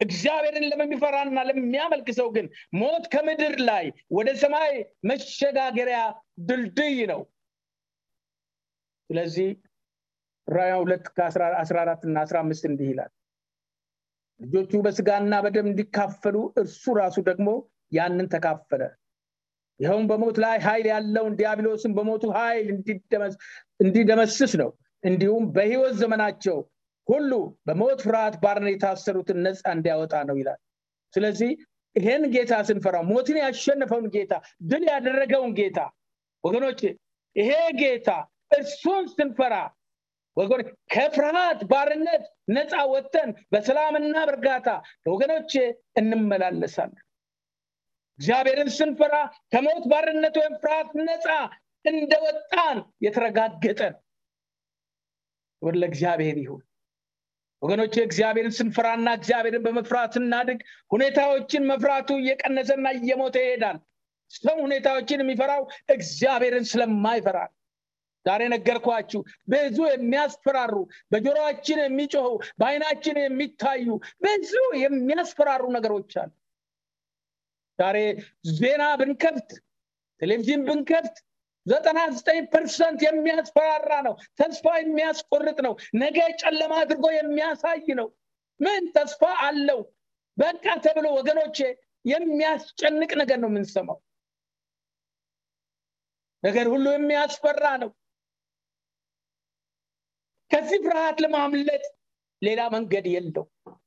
እግዚአብሔርን 0.00 0.66
ለሚፈራና 0.72 1.38
ለሚያመልክ 1.48 2.08
ሰው 2.18 2.28
ግን 2.36 2.46
ሞት 2.80 3.04
ከምድር 3.12 3.56
ላይ 3.68 3.86
ወደ 4.10 4.30
ሰማይ 4.42 4.72
መሸጋገሪያ 5.10 6.00
ድልድይ 6.48 6.98
ነው። 7.12 7.22
ስለዚህ 9.10 9.50
ራያ 10.48 10.72
ሁለት 10.82 11.06
ከአስራ 11.16 11.44
አራት 11.84 12.02
እና 12.08 12.18
አስራ 12.26 12.38
አምስት 12.44 12.66
እንዲህ 12.70 12.90
ይላል 12.92 13.12
ልጆቹ 14.40 14.80
በስጋና 14.84 15.34
በደም 15.44 15.66
እንዲካፈሉ 15.70 16.36
እርሱ 16.60 16.84
ራሱ 16.98 17.16
ደግሞ 17.28 17.48
ያንን 17.92 18.26
ተካፈለ። 18.32 18.82
ይኸውም 19.80 20.06
በሞት 20.10 20.36
ላይ 20.44 20.56
ኃይል 20.64 20.86
ያለውን 20.92 21.34
ዲያብሎስን 21.38 21.92
በሞቱ 21.96 22.24
ኃይል 22.36 22.66
እንዲደመስስ 23.84 24.52
ነው። 24.62 24.70
እንዲሁም 25.04 25.44
በህይወት 25.54 25.94
ዘመናቸው 26.02 26.58
ሁሉ 27.08 27.32
በሞት 27.66 27.98
ፍርሃት 28.04 28.34
ባርነ 28.42 28.68
የታሰሩትን 28.72 29.38
ነፃ 29.46 29.62
እንዲያወጣ 29.76 30.14
ነው 30.28 30.36
ይላል። 30.40 30.60
ስለዚህ 31.14 31.50
ይሄን 31.96 32.22
ጌታ 32.34 32.54
ስንፈራው 32.68 33.02
ሞትን 33.10 33.36
ያሸነፈውን 33.42 34.06
ጌታ 34.14 34.32
ድል 34.70 34.84
ያደረገውን 34.90 35.52
ጌታ 35.58 35.80
ወገኖች 36.44 36.80
ይሄ 37.36 37.50
ጌታ 37.80 38.08
እርሱን 38.56 39.04
ስንፈራ 39.12 39.54
ወገኖች 40.36 40.68
ከፍርሃት 40.90 41.60
ባርነት 41.70 42.22
ነፃ 42.54 42.72
ወጥተን 42.92 43.30
በሰላምና 43.52 44.16
በእርጋታ 44.28 44.68
ወገኖቼ 45.06 45.52
እንመላለሳለን። 46.00 47.02
እግዚአብሔርን 48.18 48.70
ስንፈራ 48.76 49.14
ከሞት 49.52 49.84
ባርነት 49.92 50.34
ወይም 50.40 50.54
ፍርሃት 50.62 50.90
ነፃ 51.08 51.26
እንደወጣን 51.84 52.76
የተረጋገጠ 53.04 53.80
ወደ 55.62 55.74
ለእግዚአብሔር 55.80 56.38
ይሁን። 56.42 56.62
ወገኖች 57.62 57.94
እግዚአብሔርን 58.02 58.54
ስንፈራና 58.56 59.08
እግዚአብሔርን 59.18 59.62
በመፍራት 59.66 60.14
እናድግ 60.20 60.58
ሁኔታዎችን 60.90 61.68
መፍራቱ 61.70 62.08
እየቀነሰና 62.20 62.86
እየሞተ 62.98 63.36
ይሄዳል። 63.44 63.78
ሰው 64.38 64.56
ሁኔታዎችን 64.64 65.22
የሚፈራው 65.22 65.62
እግዚአብሔርን 65.94 66.64
ስለማይፈራ 66.70 67.38
ዛሬ 68.26 68.42
ነገርኳችሁ። 68.52 69.20
ብዙ 69.48 69.78
የሚያስፈራሩ 69.90 70.74
በጆሮችን 71.12 71.80
የሚጮሁ 71.84 72.28
በአይናችን 72.60 73.18
የሚታዩ 73.22 73.86
ብዙ 74.24 74.52
የሚያስፈራሩ 74.82 75.64
ነገሮች 75.76 76.12
አሉ። 76.22 76.30
ዛሬ 77.78 77.98
ዜና 78.56 78.82
ብንከፍት 79.00 79.50
ቴሌቪዥን 80.22 80.60
ብንከፍት 80.68 81.16
ዘጠና 81.66 81.98
ዘጠኝ 82.16 82.40
percent 82.52 83.00
የሚያስፈራራ 83.04 83.92
ነው። 84.06 84.14
ተስፋ 84.40 84.64
የሚያስቆርጥ 84.80 85.58
ነው። 85.66 85.74
ነገ 85.96 86.18
ጨለማ 86.42 86.72
አድርጎ 86.82 87.06
የሚያሳይ 87.14 87.86
ነው። 88.00 88.08
ምን 88.60 88.82
ተስፋ 88.96 89.22
አለው? 89.46 89.80
በቃ 90.38 90.64
ተብሎ 90.84 91.06
ወገኖቼ 91.16 91.58
የሚያስጨንቅ 92.04 93.10
ነገር 93.20 93.38
ነው 93.42 93.50
የምንሰማው። 93.50 93.98
ነገር 96.42 96.66
ሁሉ 96.72 96.86
የሚያስፈራ 96.94 97.66
ነው 97.82 97.90
ከዚህ 100.50 100.78
ፍርሃት 100.84 101.18
ለማምለጥ 101.24 101.84
ሌላ 102.42 102.60
መንገድ 102.74 103.06
የለው 103.12 103.44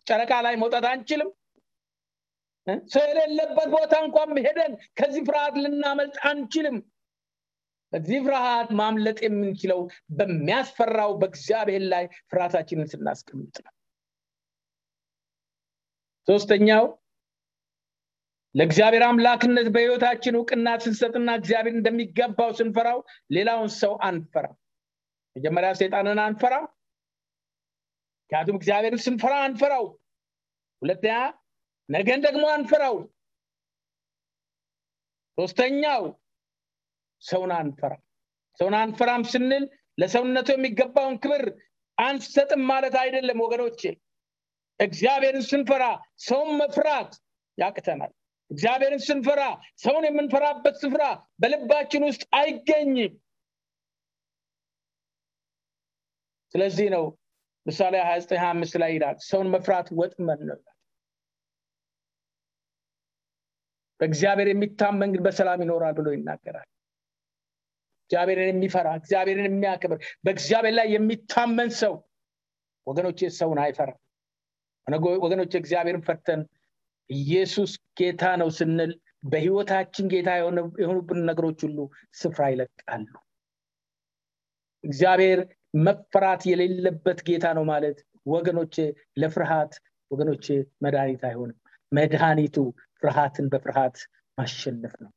ጨረቃ 0.07 0.33
ላይ 0.45 0.55
መውጣት 0.61 0.85
አንችልም። 0.91 1.29
ሰው 2.91 3.03
የሌለበት 3.09 3.67
ቦታ 3.73 3.93
እንኳን 4.05 4.39
ሄደን 4.45 4.71
ከዚህ 4.97 5.21
ፍርሃት 5.27 5.55
ልናመልጥ 5.63 6.17
አንችልም። 6.29 6.77
በዚህ 7.93 8.19
ፍርሃት 8.25 8.69
ማምለጥ 8.79 9.17
የምንችለው 9.25 9.79
በሚያስፈራው 10.17 11.11
በእግዚአብሔር 11.21 11.83
ላይ 11.93 12.05
ፍርሃታችንን 12.31 12.89
ስናስቀምጥ 12.91 13.55
ነው። 13.65 13.73
ሶስተኛው 16.27 16.85
ለእግዚአብሔር 18.55 19.03
አምላክነት 19.07 19.67
በህይወታችን 19.73 20.37
እውቅና 20.37 20.67
ስንሰጥና 20.83 21.29
እግዚአብሔር 21.39 21.75
እንደሚገባው 21.75 22.51
ስንፈራው 22.59 22.99
ሌላውን 23.31 23.69
ሰው 23.79 23.93
አንፈራ 24.07 24.45
መጀመሪያ 25.37 25.69
ሴጣንን 25.79 26.19
አንፈራ 26.23 26.55
ምክንያቱም 28.21 28.57
እግዚአብሔርን 28.59 29.01
ስንፈራ 29.03 29.33
አንፈራው። 29.43 29.85
ሁለተኛ 30.81 31.17
ነገን 31.89 32.21
ደግሞ 32.25 32.45
አንፈራው። 32.53 32.95
ሶስተኛው 35.37 36.03
ሰውን 37.23 37.51
አንፈራ። 37.57 37.93
ሰውን 38.59 38.75
አንፈራም 38.81 39.23
ስንል 39.31 39.63
ለሰውነቱ 39.97 40.49
የሚገባውን 40.53 41.15
ክብር 41.23 41.43
አንሰጥም 41.97 42.61
ማለት 42.71 42.95
አይደለም 43.03 43.39
ወገኖቼ። 43.45 43.81
እግዚአብሔርን 44.79 45.45
ስንፈራ 45.49 45.83
ሰውን 46.25 46.51
መፍራት 46.59 47.11
ያቅተናል። 47.57 48.11
እግዚአብሔርን 48.51 49.01
ስንፈራ 49.07 49.41
ሰውን 49.77 50.03
የምንፈራበት 50.07 50.75
ስፍራ 50.83 51.03
በልባችን 51.41 52.05
ውስጥ 52.09 52.23
አይገኝም 52.37 53.13
ስለዚህ 56.55 56.87
ነው 56.95 57.03
ምሳሌ 57.65 57.95
29 58.05 58.81
ላይ 58.81 58.91
ይላል 58.95 59.15
ሰውን 59.25 59.47
መፍራት 59.53 59.87
ወጥመን 59.99 60.41
ነው 60.49 60.59
በእግዚአብሔር 63.99 64.47
የሚታመን 64.51 65.11
ግን 65.13 65.21
በሰላም 65.25 65.61
ይኖራል 65.63 65.93
ብሎ 65.97 66.07
ይናገራል። 66.15 66.67
እግዚአብሔርን 68.03 68.49
የሚፈራ 68.51 68.87
እግዚአብሔርን 68.99 69.47
የሚያከብር 69.49 69.97
በእግዚአብሔር 70.25 70.73
ላይ 70.75 70.87
የሚታመን 70.95 71.69
ሰው 71.79 71.93
ወገኖቼ 72.87 73.29
ሰውን 73.37 73.59
አይፈራም። 73.63 73.99
ወገኖች 75.23 75.53
እግዚአብሔርን 75.59 76.05
ፈርተን 76.07 76.41
ኢየሱስ 77.09 77.71
ጌታ 77.99 78.23
ነው 78.41 78.49
ስንል 78.57 78.91
በህይወታችን 79.23 80.05
ጌታ 80.13 80.29
የሆኑብን 80.79 81.19
ነገሮች 81.29 81.59
ሁሉ 81.65 81.77
ስፍራ 82.13 82.43
ይለቃሉ። 82.53 83.07
እግዚአብሔር 84.83 85.39
መፈራት 85.85 86.41
የሌለበት 86.49 87.19
ጌታ 87.27 87.45
ነው 87.57 87.65
ማለት። 87.65 87.97
ወገኖቼ 88.25 88.75
ለፍርሃት 89.17 89.73
ወገኖቼ 90.11 90.45
መድኃኒት 90.83 91.21
አይሆንም። 91.29 91.57
መድኃኒቱ 91.91 92.55
ፍርሃትን 93.03 93.45
በፍርሃት 93.51 93.97
ማሸነፍ 94.37 94.93
ነው። 95.03 95.11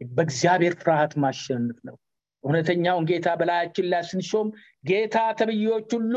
በእግዚአብሔር 0.00 0.74
ፍርሃት 0.82 1.12
ማሸነፍ 1.22 1.78
ነው። 1.88 1.96
እውነተኛውን 2.44 3.06
ጌታ 3.10 3.28
በላያችን 3.38 3.86
ላይ 3.92 4.02
ስንሾም 4.10 4.48
ጌታ 4.84 5.16
ተብዮች 5.38 5.90
ሁሉ 5.96 6.14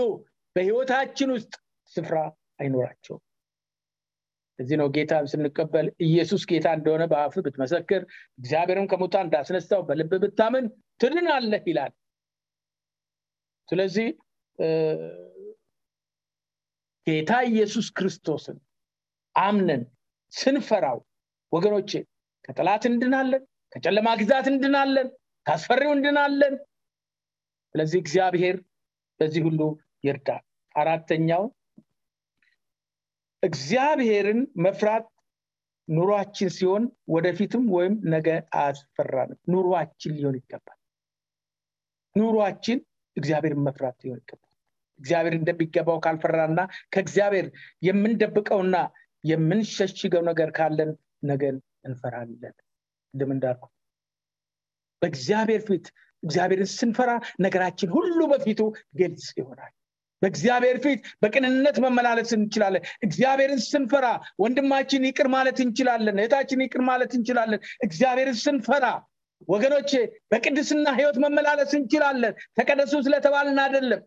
በህይወታችን 0.55 1.29
ውስጥ 1.35 1.53
ስፍራ 1.91 2.17
አይኖራቸውም። 2.59 3.21
እዚህ 4.59 4.77
ነው 4.77 4.87
ጌታ 4.95 5.13
ስንቀበል 5.31 5.87
ኢየሱስ 6.05 6.41
ጌታ 6.49 6.67
እንደሆነ 6.77 7.03
በአፍ 7.11 7.35
ብትመሰክር 7.45 8.01
እግዚአብሔርም 8.39 8.89
ከሙታ 8.91 9.15
እንዳስነሳው 9.25 9.81
በልብ 9.87 10.11
ብታምን 10.23 10.65
ትድናለህ 10.99 11.63
ይላል 11.69 11.91
ስለዚህ 13.71 14.07
ጌታ 17.07 17.31
ኢየሱስ 17.51 17.87
ክርስቶስን 17.97 18.57
አምነን 19.35 19.83
ስንፈራው 20.33 20.99
ወገኖቼ 21.51 21.91
ከጠላት 22.45 22.83
እንድናለን 22.89 23.43
ከጨለማ 23.73 24.09
ግዛት 24.19 24.45
እንድናለን 24.51 25.07
ካስፈሪው 25.45 25.91
እንድናለን። 25.95 26.53
ስለዚህ 27.75 27.99
እግዚአብሔር 28.03 28.57
በዚህ 29.19 29.41
ሁሉ 29.47 29.61
ይርዳል። 30.03 30.43
አራተኛው 30.75 31.43
እግዚአብሔርን 33.43 34.41
መፍራት 34.65 35.05
ኑሯችን 35.87 36.49
ሲሆን 36.57 36.83
ወደፊትም 37.07 37.63
ወይም 37.75 37.93
ነገ 38.13 38.27
አያስፈራንም። 38.55 39.39
ኑሯችን 39.53 40.13
ሊሆን 40.17 40.35
ይገባል። 40.39 40.77
ኑሯችን 42.15 42.79
እግዚአብሔርን 43.17 43.63
መፍራት 43.67 43.97
ሊሆን 44.03 44.19
ይገባል 44.21 44.47
እግዚአብሔር 44.99 45.35
እንደሚገባው 45.37 45.97
ካልፈራና 46.05 46.59
ከእግዚአብሔር 46.93 47.47
የምንደብቀውና 47.81 48.75
የምንሸሽገው 49.23 50.23
ነገር 50.29 50.49
ካለን 50.57 50.91
ነገን 51.23 51.57
እንፈራለን። 51.87 52.55
እንደም 53.13 53.31
እንዳልኩ 53.35 53.65
በእግዚአብሔር 55.01 55.61
ፊት 55.67 55.85
እግዚአብሔርን 56.23 56.69
ስንፈራ 56.73 57.11
ነገራችን 57.45 57.89
ሁሉ 57.95 58.19
በፊቱ 58.31 58.59
ግልጽ 58.99 59.27
ይሆናል። 59.39 59.71
በእግዚአብሔር 60.21 60.77
ፊት 60.83 60.99
በቅንነት 61.21 61.77
መመላለስ 61.83 62.31
እንችላለን። 62.37 62.83
እግዚአብሔርን 63.03 63.61
ስንፈራ 63.67 64.07
ወንድማችን 64.43 65.07
ይቅር 65.09 65.27
ማለት 65.35 65.59
እንችላለን 65.65 66.19
እህታችን 66.21 66.63
ይቅር 66.65 66.83
ማለት 66.89 67.13
እንችላለን። 67.17 67.61
እግዚአብሔርን 67.83 68.37
ስንፈራ 68.43 68.85
ወገኖቼ 69.47 69.91
በቅድስና 70.31 70.87
ህይወት 70.97 71.17
መመላለስ 71.23 71.71
እንችላለን። 71.77 72.33
ተቀደሱ 72.57 72.93
ስለተባልን 73.05 73.59
አይደለም። 73.63 74.01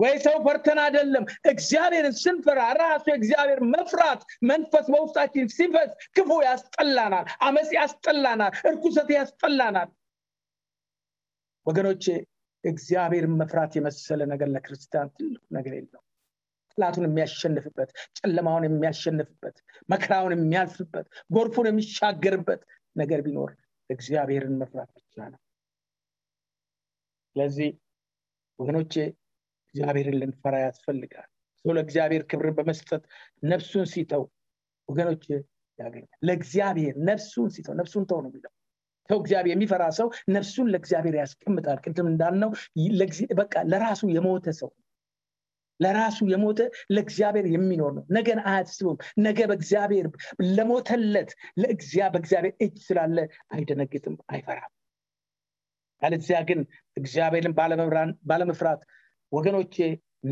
ወይ 0.00 0.14
ሰው 0.24 0.36
ፈርተን 0.44 0.78
አይደለም። 0.84 1.24
እግዚአብሔርን 1.50 2.14
ስንፈራ 2.20 2.60
ራሱ 2.80 3.06
እግዚአብሔር 3.16 3.60
መፍራት 3.74 4.20
መንፈስ 4.42 4.86
በውስጣችን 4.92 5.50
ሲፈስ 5.56 5.90
ክፉ 6.16 6.30
ያስጠላናል 6.46 7.26
አመፅ 7.40 7.68
ያስጠላናል 7.78 8.54
እርኩሰት 8.70 9.10
ያስጠላናል። 9.16 9.90
ወገኖቼ 11.66 12.04
እግዚአብሔርን 12.64 13.36
መፍራት 13.40 13.72
የመሰለ 13.78 14.22
ነገር 14.32 14.48
ለክርስቲያን 14.50 15.12
ትልቅ 15.16 15.42
ነገር 15.50 15.74
የለው 15.78 16.02
ጥላቱን 16.72 17.06
የሚያሸንፍበት 17.06 17.90
ጨለማውን 18.18 18.66
የሚያሸንፍበት 18.66 19.56
መከራውን 19.88 20.34
የሚያልፍበት 20.36 21.06
ጎርፉን 21.30 21.68
የሚሻገርበት 21.70 22.62
ነገር 22.96 23.20
ቢኖር 23.26 23.50
እግዚአብሔርን 23.90 24.54
መፍራት 24.60 24.90
ብቻ 24.98 25.16
ነው። 25.32 25.40
ስለዚህ 27.36 27.70
ወገኖቼ 28.58 28.94
እግዚአብሔርን 29.74 30.18
ልንፈራ 30.20 30.54
ያስፈልጋል። 30.64 31.28
ሰው 31.64 31.72
ለእግዚአብሔር 31.72 32.22
ክብርን 32.30 32.54
በመስጠት 32.58 33.02
ነፍሱን 33.44 33.86
ሲተው 33.92 34.22
ወገኖች 34.88 35.24
ያገኛል። 35.78 36.18
ለእግዚአብሔር 36.28 36.94
ነፍሱን 37.08 37.48
ሲተው 37.54 37.74
ነፍሱን 37.80 38.04
ተው 38.10 38.18
ነው 38.24 38.30
የሚለው። 38.30 38.52
ሰው 39.10 39.18
እግዚአብሔር 39.22 39.54
የሚፈራ 39.54 39.84
ሰው 39.96 40.06
ነፍሱን 40.28 40.68
ለእግዚአብሔር 40.72 41.14
ያስቀምጣል። 41.20 41.78
ቅድም 41.84 42.08
እንዳልነው 42.10 42.50
በቃ 43.40 43.54
ለራሱ 43.70 44.02
የሞተ 44.14 44.46
ሰው 44.60 44.70
ለራሱ 45.82 46.18
የሞተ 46.30 46.60
ለእግዚአብሔር 46.94 47.46
የሚኖር 47.52 47.92
ነው። 47.96 48.04
ነገን 48.16 48.40
አያስብም 48.50 48.96
ነገ 49.20 49.38
በእግዚአብሔር 49.50 50.06
ለሞተለት 50.52 51.30
በእግዚአብሔር 52.08 52.54
እጅ 52.60 52.76
ስላለ 52.86 53.18
አይደነግጥም 53.52 54.16
አይፈራም። 54.32 54.72
ያለዚያ 56.02 56.38
ግን 56.48 56.60
እግዚአብሔርን 56.96 57.54
ባለመፍራት 58.28 58.80
ወገኖቼ 59.32 59.76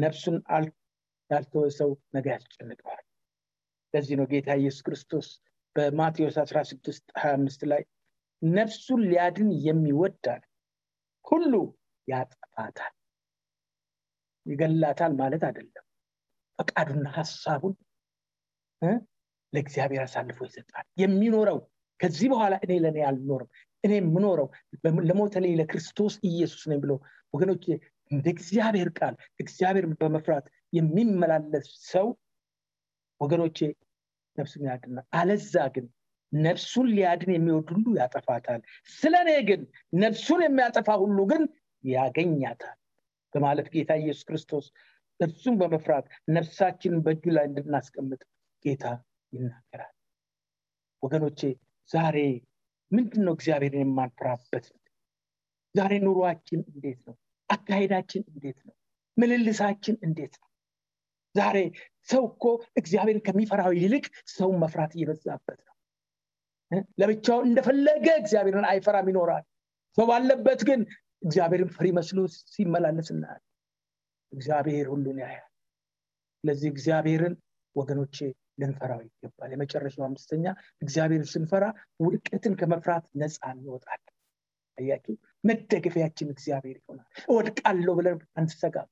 ነፍሱን 0.01 0.37
ያልተወ 1.31 1.65
ሰው 1.79 1.91
ነገ 2.15 2.27
ያስጨንቀዋል። 2.35 3.05
ለዚህ 3.95 4.15
ነው 4.19 4.27
ጌታ 4.33 4.51
ኢየሱስ 4.61 4.83
ክርስቶስ 4.87 5.29
በማቴዎስ 5.77 6.37
16 6.43 6.89
25 7.19 7.67
ላይ 7.71 7.83
ነፍሱን 8.43 9.01
ሊያድን 9.11 9.51
የሚወዳል 9.67 10.43
ሁሉ 11.25 11.53
ያጠፋታል 12.09 12.93
ይገላታል 14.47 15.13
ማለት 15.19 15.43
አይደለም። 15.49 15.85
ፈቃዱና 16.59 17.07
ሀሳቡን 17.17 17.75
ለእግዚአብሔር 19.53 20.03
አሳልፎ 20.05 20.39
ይሰጣል። 20.49 20.87
የሚኖረው 21.01 21.59
ከዚህ 22.01 22.29
በኋላ 22.33 22.55
እኔ 22.65 22.73
ለእኔ 22.85 22.99
አልኖርም 23.09 23.49
እኔ 23.85 23.93
የምኖረው 23.97 24.47
ለሞተ 25.09 25.35
ላይ 25.45 25.53
ለክርስቶስ 25.61 26.15
ኢየሱስ 26.29 26.63
ነኝ 26.71 26.79
ብሎ 26.85 26.93
ወገኖች 27.35 27.65
እንደ 28.11 28.27
እግዚአብሔር 28.35 28.89
ቃል 28.99 29.15
እግዚአብሔር 29.41 29.87
በመፍራት 30.01 30.47
የሚመላለስ 30.73 31.69
ሰው 31.91 32.07
ወገኖቼ 33.21 33.59
ነፍሱን 34.39 34.65
ያድናል 34.69 35.07
አለዛ 35.21 35.55
ግን 35.75 35.87
ነፍሱን 36.33 36.87
ሊያድን 36.97 37.31
የሚወድ 37.35 37.69
ሁሉ 37.75 37.87
ያጠፋታል። 38.01 38.61
ስለ 38.99 39.15
እኔ 39.25 39.31
ግን 39.49 39.61
ነፍሱን 40.01 40.41
የሚያጠፋ 40.45 40.89
ሁሉ 41.03 41.19
ግን 41.33 41.43
ያገኛታል 41.85 42.77
በማለት 43.35 43.67
ጌታ 43.75 43.91
ኢየሱስ 44.03 44.25
ክርስቶስ 44.29 44.67
እርሱን 45.21 45.55
በመፍራት 45.61 46.05
ነፍሳችንን 46.31 47.01
በእጁ 47.07 47.25
ላይ 47.37 47.45
እንድናስቀምጥ 47.49 48.21
ጌታ 48.65 48.85
ይናገራል። 49.33 49.95
ወገኖቼ 51.03 51.41
ዛሬ 51.91 52.17
ምንድን 52.91 53.23
ነው 53.27 53.35
እግዚአብሔርን 53.37 53.83
የማንፈራበት? 53.85 54.65
ዛሬ 55.75 55.93
ኑሯችን 56.05 56.61
እንዴት 56.71 57.01
ነው? 57.07 57.15
አካሄዳችን 57.51 58.23
እንዴት 58.33 58.59
ነው? 58.67 58.75
ምልልሳችን 59.17 59.97
እንዴት 60.03 60.35
ነው? 60.41 60.49
ዛሬ 61.35 61.57
ሰው 62.09 62.23
እኮ 62.31 62.45
እግዚአብሔርን 62.77 63.25
ከሚፈራው 63.27 63.73
ይልቅ 63.75 64.05
ሰውን 64.31 64.57
መፍራት 64.63 64.93
እየበዛበት 64.97 65.61
ነው። 65.61 65.75
ለብቻው 67.01 67.39
እንደፈለገ 67.45 68.07
እግዚአብሔርን 68.19 68.67
አይፈራም 68.71 69.09
ይኖራል። 69.09 69.45
ሰው 69.99 70.05
ባለበት 70.07 70.61
ግን 70.65 70.81
እግዚአብሔርን 71.23 71.71
ፈሪ 71.75 71.87
መስሎ 71.97 72.19
ሲመላለስ 72.51 73.09
እናያል 73.15 73.43
እግዚአብሔር 74.33 74.87
ሁሉን 74.93 75.19
ያያል። 75.23 75.47
ስለዚህ 76.45 76.69
እግዚአብሔርን 76.73 77.35
ወገኖቼ 77.77 78.17
ልንፈራው 78.61 79.01
ይገባል። 79.07 79.51
የመጨረሻው 79.55 80.05
አምስተኛ 80.07 80.45
እግዚአብሔርን 80.83 81.29
ስንፈራ 81.33 81.65
ውድቀትን 82.03 82.55
ከመፍራት 82.61 83.05
ነፃ 83.21 83.41
እንወጣል 83.55 84.03
አያችሁ? 84.79 85.15
መደገፊያችን 85.45 86.29
እግዚአብሔር 86.35 86.77
ይሆናል። 86.81 87.09
እወድቃለሁ 87.29 87.95
ብለን 87.99 88.19
አንሰጋም። 88.37 88.91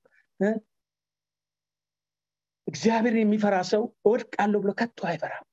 እግዚአብሔርን 2.66 3.22
የሚፈራ 3.22 3.56
ሰው 3.70 3.82
እወድቃለሁ 4.06 4.58
ብሎ 4.62 4.70
ከቶ 4.80 5.00
አይፈራም። 5.10 5.44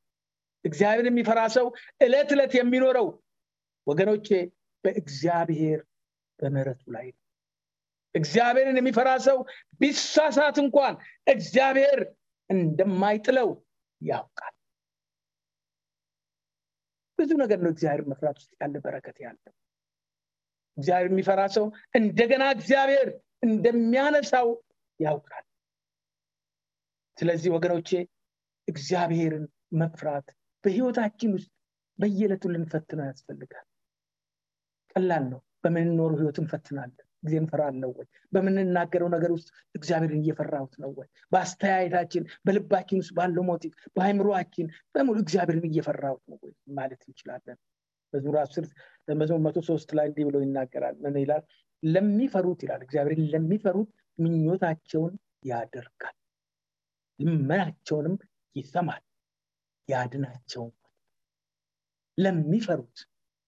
እግዚአብሔር 0.66 1.06
የሚፈራ 1.10 1.40
ሰው 1.56 1.66
እለት 2.02 2.30
ዕለት 2.36 2.54
የሚኖረው 2.58 3.08
ወገኖቼ 3.88 4.28
በእግዚአብሔር 4.84 5.80
በምረቱ 6.40 6.84
ላይ 6.96 7.08
ነው። 7.12 7.22
እግዚአብሔርን 8.16 8.78
የሚፈራ 8.80 9.10
ሰው 9.26 9.38
ቢሳሳት 9.82 10.58
እንኳን 10.64 10.94
እግዚአብሔር 11.28 12.00
እንደማይጥለው 12.50 13.50
ያውቃል። 14.02 14.54
ብዙ 17.20 17.32
ነገር 17.42 17.60
ነው 17.64 17.72
እግዚአብሔር 17.74 18.04
መፍራት 18.12 18.38
ውስጥ 18.40 18.52
ያለ 18.62 18.76
በረከት 18.86 19.18
ያለው። 19.26 19.54
እግዚአብሔር 20.78 21.10
የሚፈራ 21.12 21.42
ሰው 21.56 21.66
እንደገና 21.96 22.44
እግዚአብሔር 22.56 23.08
እንደሚያነሳው 23.46 24.48
ያውቃል። 25.00 25.46
ስለዚህ 27.18 27.50
ወገኖቼ 27.56 27.90
እግዚአብሔርን 28.68 29.46
መፍራት 29.82 30.28
በህይወታችን 30.64 31.32
ውስጥ 31.36 31.50
በየዕለቱ 32.00 32.44
ልንፈትነው 32.54 33.06
ያስፈልጋል። 33.10 33.66
ቀላል 34.96 35.24
ነው 35.32 35.40
በምንኖሩ 35.66 36.12
ህይወት 36.20 36.38
እንፈትናለን። 36.42 36.96
ጊዜ 37.24 37.36
እንፈራለው 37.42 37.92
ወይ? 37.98 38.06
በምንናገረው 38.34 39.08
ነገር 39.14 39.32
ውስጥ 39.36 39.48
እግዚአብሔርን 39.76 40.20
እየፈራሁት 40.22 40.74
ነው 40.82 40.92
ወይ? 40.98 41.08
በአስተያየታችን 41.32 42.24
በልባችን 42.46 43.00
ውስጥ 43.02 43.14
ባለው 43.18 43.44
ሞቲቭ 43.50 43.72
በአይምሮአችን 43.96 44.68
በሙሉ 44.96 45.18
እግዚአብሔርን 45.26 45.66
እየፈራሁት 45.70 46.24
ነው 46.32 46.38
ወይ 46.44 46.54
ማለት 46.78 47.02
እንችላለን? 47.08 47.58
መዝሙር 48.14 48.38
አስር 48.42 48.66
መዝሙር 49.16 49.40
መቶ 49.46 49.58
ሶስት 49.70 49.90
ላይ 49.98 50.06
እንዲህ 50.10 50.26
ብሎ 50.28 50.38
ይናገራል። 50.44 50.96
ምን 51.04 51.18
ይላል? 51.24 51.44
ለሚፈሩት 51.84 52.60
ይላል። 52.66 52.82
እግዚአብሔርን 52.86 53.28
ለሚፈሩት 53.34 53.90
ምኞታቸውን 54.20 55.14
ያደርጋል። 55.50 56.16
ልመናቸውንም 57.20 58.16
ይሰማል። 58.56 59.04
ያድናቸውም። 59.90 60.74
ለሚፈሩት 62.18 62.98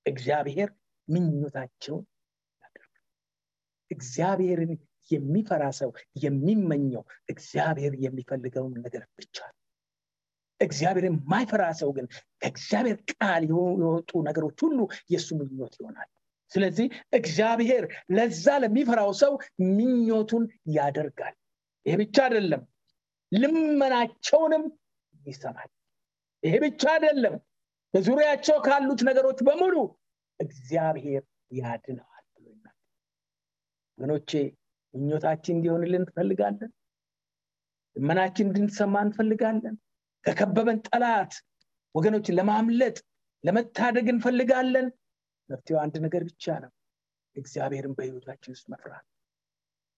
እግዚአብሔር 0.06 0.70
ምኞታቸውን 1.08 2.04
ያደርጋል 2.62 3.04
እግዚአብሔርን 3.92 4.72
የሚፈራ 5.12 5.64
ሰው 5.78 5.90
የሚመኘው 6.24 7.04
እግዚአብሔር 7.30 7.94
የሚፈልገውን 8.06 8.74
ነገር 8.86 9.04
ብቻ 9.20 9.38
ነው። 9.48 9.56
እግዚአብሔር 10.60 11.06
የማይፈራ 11.08 11.64
ሰው 11.82 11.90
ግን 11.98 12.06
ከእግዚአብሔር 12.42 12.98
ቃል 13.14 13.44
የወጡ 13.50 14.12
ነገሮች 14.28 14.60
ሁሉ 14.66 14.80
የእሱ 15.10 15.30
ምኞት 15.42 15.76
ይሆናል። 15.80 16.10
ስለዚህ 16.52 16.88
እግዚአብሔር 17.14 17.84
ለዛ 18.12 18.46
ለሚፈራው 18.64 19.12
ሰው 19.22 19.34
ምኞቱን 19.72 20.44
ያደርጋል። 20.76 21.36
ይሄ 21.86 21.96
ብቻ 22.02 22.18
አይደለም 22.26 22.62
ልመናቸውንም 23.32 24.64
ይሰማል። 25.26 25.70
ይሄ 26.44 26.56
ብቻ 26.66 26.84
አይደለም 26.94 27.36
በዙሪያቸው 27.94 28.58
ካሉት 28.66 29.02
ነገሮች 29.08 29.40
በሙሉ 29.48 29.76
እግዚአብሔር 30.40 31.24
ያድነዋል 31.58 32.26
ብሎ 32.36 32.46
ወገኖቼ 33.98 34.32
ምኞታችን 34.94 35.56
እንዲሆንልን 35.56 36.02
እንፈልጋለን። 36.02 36.72
ልመናችን 37.96 38.48
እንድንሰማ 38.48 38.96
እንፈልጋለን። 39.06 39.76
ከከበበን 40.26 40.80
ጠላት 40.88 41.34
ወገኖችን 41.96 42.38
ለማምለጥ 42.40 42.98
ለመታደግ 43.44 44.08
እንፈልጋለን። 44.14 44.88
መፍትሄው 45.50 45.80
አንድ 45.84 45.96
ነገር 46.06 46.24
ብቻ 46.30 46.46
ነው። 46.64 46.72
እግዚአብሔርን 47.36 47.94
በህይወታችን 47.98 48.54
ውስጥ 48.56 48.66
መፍራት 48.74 49.06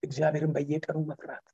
እግዚአብሔርን 0.02 0.52
በየቀኑ 0.56 0.98
መፍራት። 1.10 1.46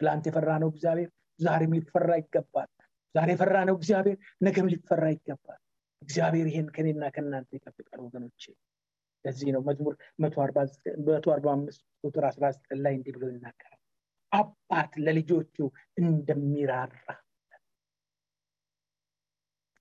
ትላንት 0.00 0.24
የፈራ 0.28 0.50
ነው 0.62 0.68
እግዚአብሔር 0.72 1.10
ዛሬም 1.40 1.74
ሊፈራ 1.76 2.10
ይገባል። 2.20 2.70
ዛሬ 3.14 3.28
የፈራ 3.34 3.56
ነው 3.68 3.74
እግዚአብሔር 3.78 4.16
ነገም 4.40 4.68
ሊፈራ 4.72 5.04
ይገባል 5.14 5.60
እግዚአብሔር 6.02 6.46
ይሄን 6.50 6.68
ከኔና 6.74 7.04
ከእናንተ 7.14 7.50
ይጠብቃል 7.56 8.00
ወገኖቼ። 8.04 8.42
ለዚህ 9.24 9.48
ነው 9.54 9.62
መዝሙር 9.66 9.94
መቶ 10.22 10.34
አርባ 11.34 11.48
አምስት 11.54 11.80
ቁጥር 12.04 12.24
አስራ 12.28 12.44
ዘጠኝ 12.54 12.78
ላይ 12.84 12.94
እንዲህ 12.98 13.12
ብሎ 13.16 13.24
ይናገራል። 13.32 13.80
አባት 14.32 14.92
ለልጆቹ 15.04 15.56
እንደሚራራ 16.00 16.94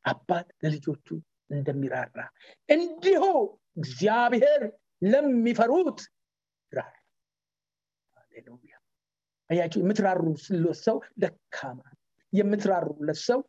አባት 0.05 0.47
ለልጆቹ 0.63 1.07
እንደሚራራ 1.49 2.17
እንዲሁ 2.69 3.23
እግዚአብሔር 3.77 4.61
ለሚፈሩት 5.03 5.99
ይራራ። 6.71 6.95
ሃሌሉያ። 8.17 8.75
አያቸው 9.49 9.79
የምትራሩለት 9.81 10.41
ሰው 10.83 10.97
ደካማ 11.17 11.79
የምትራሩለት 12.33 13.19
ሰው 13.23 13.39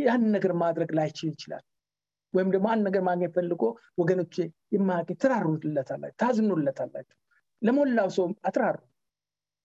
ያን 0.00 0.22
ነገር 0.34 0.52
ማድረግ 0.62 0.90
ላይችል 0.98 1.28
ይችላል። 1.30 1.64
ወይም 2.34 2.48
ደግሞ 2.54 2.66
አንድ 2.72 2.82
ነገር 2.88 3.02
ማግኘት 3.02 3.32
ፈልጎ 3.36 3.62
ወገኖች 3.98 4.34
የማያገኝ 4.74 5.16
ትራሩለታላችሁ 5.22 6.18
ታዝኑለታላችሁ። 6.22 7.16
ለሞላው 7.62 8.08
ሰው 8.16 8.26
አትራሩ። 8.44 8.78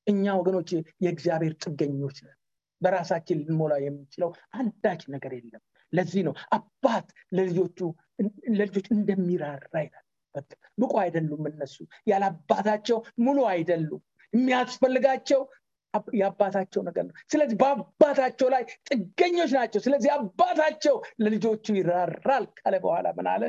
እኛ 0.07 0.23
ወገኖች 0.39 0.69
የእግዚአብሔር 1.03 1.53
ጥገኞች 1.63 2.17
ነን። 2.25 2.37
በራሳችን 2.81 3.41
ልንሞላ 3.41 3.73
የምንችለው 3.81 4.29
አንዳች 4.53 5.01
ነገር 5.13 5.33
የለም። 5.37 5.61
ለዚህ 5.93 6.21
ነው 6.27 6.33
አባት 6.51 7.07
ለልጆቹ 7.31 7.79
ለልጆች 8.53 8.87
እንደሚራራ 8.95 9.73
ይላል። 9.83 10.05
ብቁ 10.77 10.93
አይደሉም 11.01 11.43
እነሱ። 11.49 11.75
ያለ 12.07 12.23
አባታቸው 12.31 12.97
ሙሉ 13.19 13.39
አይደሉም። 13.51 14.01
የሚያስፈልጋቸው 14.33 15.41
የአባታቸው 16.13 16.81
ነገር 16.87 17.03
ነው። 17.07 17.15
ስለዚህ 17.31 17.57
በአባታቸው 17.59 18.47
ላይ 18.53 18.63
ጥገኞች 18.89 19.51
ናቸው። 19.57 19.81
ስለዚህ 19.81 20.11
አባታቸው 20.15 20.95
ለልጆቹ 21.21 21.65
ይራራል 21.79 22.45
ካለ 22.57 22.75
በኋላ 22.85 23.07
ምን 23.17 23.27
አለ? 23.33 23.43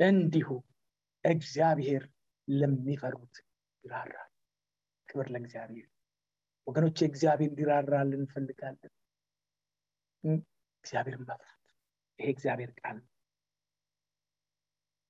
እንዲሁ 0.00 0.48
እግዚአብሔር 1.24 2.02
ለሚፈሩት 2.48 3.34
ይራራል። 3.84 4.30
ክብር 5.08 5.26
ለእግዚአብሔር። 5.34 5.88
ወገኖች 6.66 6.98
እግዚአብሔር 7.06 7.50
እንዲራራል 7.50 8.10
እንፈልጋለን። 8.18 8.92
እግዚአብሔር 10.84 11.16
መፍራት። 11.20 11.42
ይሄ 12.18 12.28
እግዚአብሔር 12.34 12.70
ቃል 12.80 12.98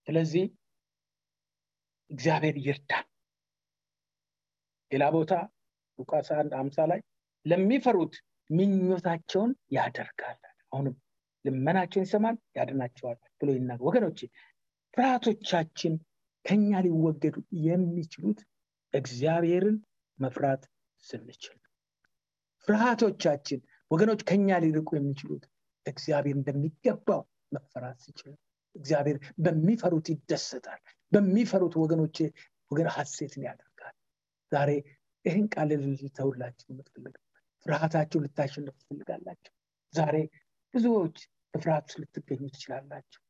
ስለዚህ 0.09 0.45
እግዚአብሔር 2.11 2.57
ይርዳል 2.65 3.07
ሌላ 4.93 5.05
ቦታ 5.15 5.33
ሉቃስ 5.99 6.29
አንድ 6.39 6.53
አምሳ 6.61 6.87
ላይ 6.91 7.01
ለሚፈሩት 7.47 8.15
ምኞታቸውን 8.51 9.53
ያደርጋል። 9.77 10.39
አሁንም 10.73 10.95
ልመናቸውን 11.45 12.07
ይሰማል 12.07 12.37
ያድናቸዋል 12.57 13.19
ብሎ 13.41 13.49
ይናገር። 13.57 13.85
ወገኖቼ 13.89 14.19
ፍርሃቶቻችን 14.95 15.95
ከኛ 16.45 16.81
ሊወገዱ 16.87 17.37
የሚችሉት 17.67 18.41
እግዚአብሔርን 18.95 19.77
መፍራት 20.19 20.63
ስንችል 21.05 21.59
ፍርሃቶቻችን 22.69 23.61
ወገኖች 23.91 24.21
ከኛ 24.29 24.59
ሊርቁ 24.65 24.91
የሚችሉት 24.97 25.45
እግዚአብሔር 25.87 26.37
እንደሚገባው 26.39 27.23
መፈራት 27.53 27.99
ሲችል 28.05 28.33
እግዚአብሔር 28.77 29.17
በሚፈሩት 29.39 30.07
ይደሰታል። 30.13 30.81
በሚፈሩት 31.13 31.75
ወገኖቼ 31.83 32.17
ወገን 32.71 32.89
ሀሴትን 32.95 33.43
ያደርጋል 33.49 33.74
ዛሬ 34.53 34.71
ይህን 35.25 35.47
ቃል 35.55 35.71
ልተውላችሁ 35.95 36.67
የምትፈልግ 36.73 37.15
ፍርሃታችሁ 37.67 38.19
ልታሸንፍ 38.25 38.75
ትፈልጋላችሁ? 38.81 39.53
ዛሬ 39.95 40.17
ብዙዎች 40.75 41.17
በፍርሃት 41.55 41.85
ውስጥ 41.89 41.99
ልትገኙ 42.03 42.43
ትችላላችሁ። 42.55 43.21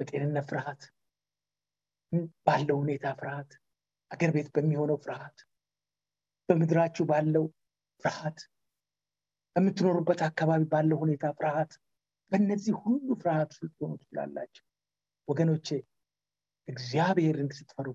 በጤንነት 0.00 0.46
ፍርሃት 0.50 0.82
ባለው 2.46 2.76
ሁኔታ 2.82 3.06
ፍርሃት 3.20 3.50
አገር 4.10 4.30
ቤት 4.34 4.48
በሚሆነው 4.54 4.98
ፍርሃት 5.04 5.38
በምድራችሁ 6.48 7.04
ባለው 7.10 7.44
ፍርሃት 8.02 8.38
በምትኖሩበት 9.56 10.20
አካባቢ 10.28 10.62
ባለው 10.72 10.98
ሁኔታ 11.04 11.26
ፍርሃት 11.38 11.72
በእነዚህ 12.32 12.74
ሁሉ 12.82 13.08
ፍርሃት 13.22 13.52
ልትሆኑ 13.62 13.92
ትችላላችሁ። 14.00 14.64
ወገኖቼ 15.28 15.68
እግዚአብሔርን 16.68 17.50
ስትፈሩ 17.58 17.88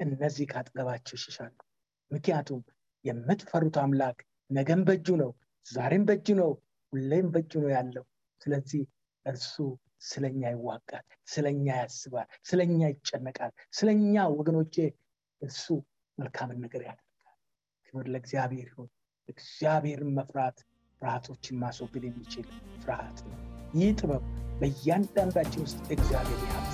እነዚህ 0.00 0.46
ካጠገባቸው 0.52 1.14
ይሸሻሉ 1.16 1.56
ምክንያቱም 2.14 2.60
የምትፈሩት 3.04 3.76
አምላክ 3.82 4.18
ነገም 4.50 4.82
በእጁ 4.88 5.08
ነው 5.22 5.30
ዛሬም 5.66 6.04
በእጁ 6.08 6.26
ነው 6.40 6.50
ሁሌም 6.92 7.26
በእጁ 7.34 7.52
ነው 7.62 7.70
ያለው። 7.76 8.04
ስለዚህ 8.40 8.82
እርሱ 9.26 9.54
ስለኛ 10.08 10.42
ይዋጋል 10.54 11.04
ስለኛ 11.32 11.66
ያስባል 11.80 12.28
ስለኛ 12.48 12.80
ይጨነቃል 12.92 13.52
ስለኛ 13.72 14.24
ወገኖቼ 14.34 14.74
እሱ 15.42 15.64
መልካምን 16.18 16.58
ነገር 16.64 16.82
ያደርጋል። 16.88 17.36
ክብር 17.86 18.06
ለእግዚአብሔር 18.14 18.68
ይሁን። 18.70 18.90
እግዚአብሔርን 19.28 20.12
መፍራት 20.18 20.58
ፍርሃቶችን 21.00 21.60
ማስወገድ 21.62 22.04
የሚችል 22.08 22.46
ፍርሃት 22.82 23.18
ነው። 23.26 23.38
ይህ 23.74 23.92
ጥበብ 24.00 24.24
በእያንዳንዳችን 24.60 25.64
ውስጥ 25.64 25.80
እግዚአብሔር 25.90 26.42
ያብስ 26.50 26.73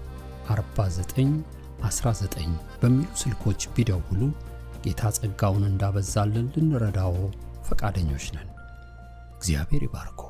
4919 0.49 2.49
በሚሉ 2.81 3.09
ስልኮች 3.21 3.61
ቢደውሉ 3.75 4.21
ጌታ 4.85 5.01
ጸጋውን 5.17 5.63
እንዳበዛልን 5.67 6.47
ልንረዳዎ 6.55 7.13
ፈቃደኞች 7.67 8.25
ነን። 8.35 8.49
እግዚአብሔር 9.37 9.83
ይባርኮ። 9.87 10.21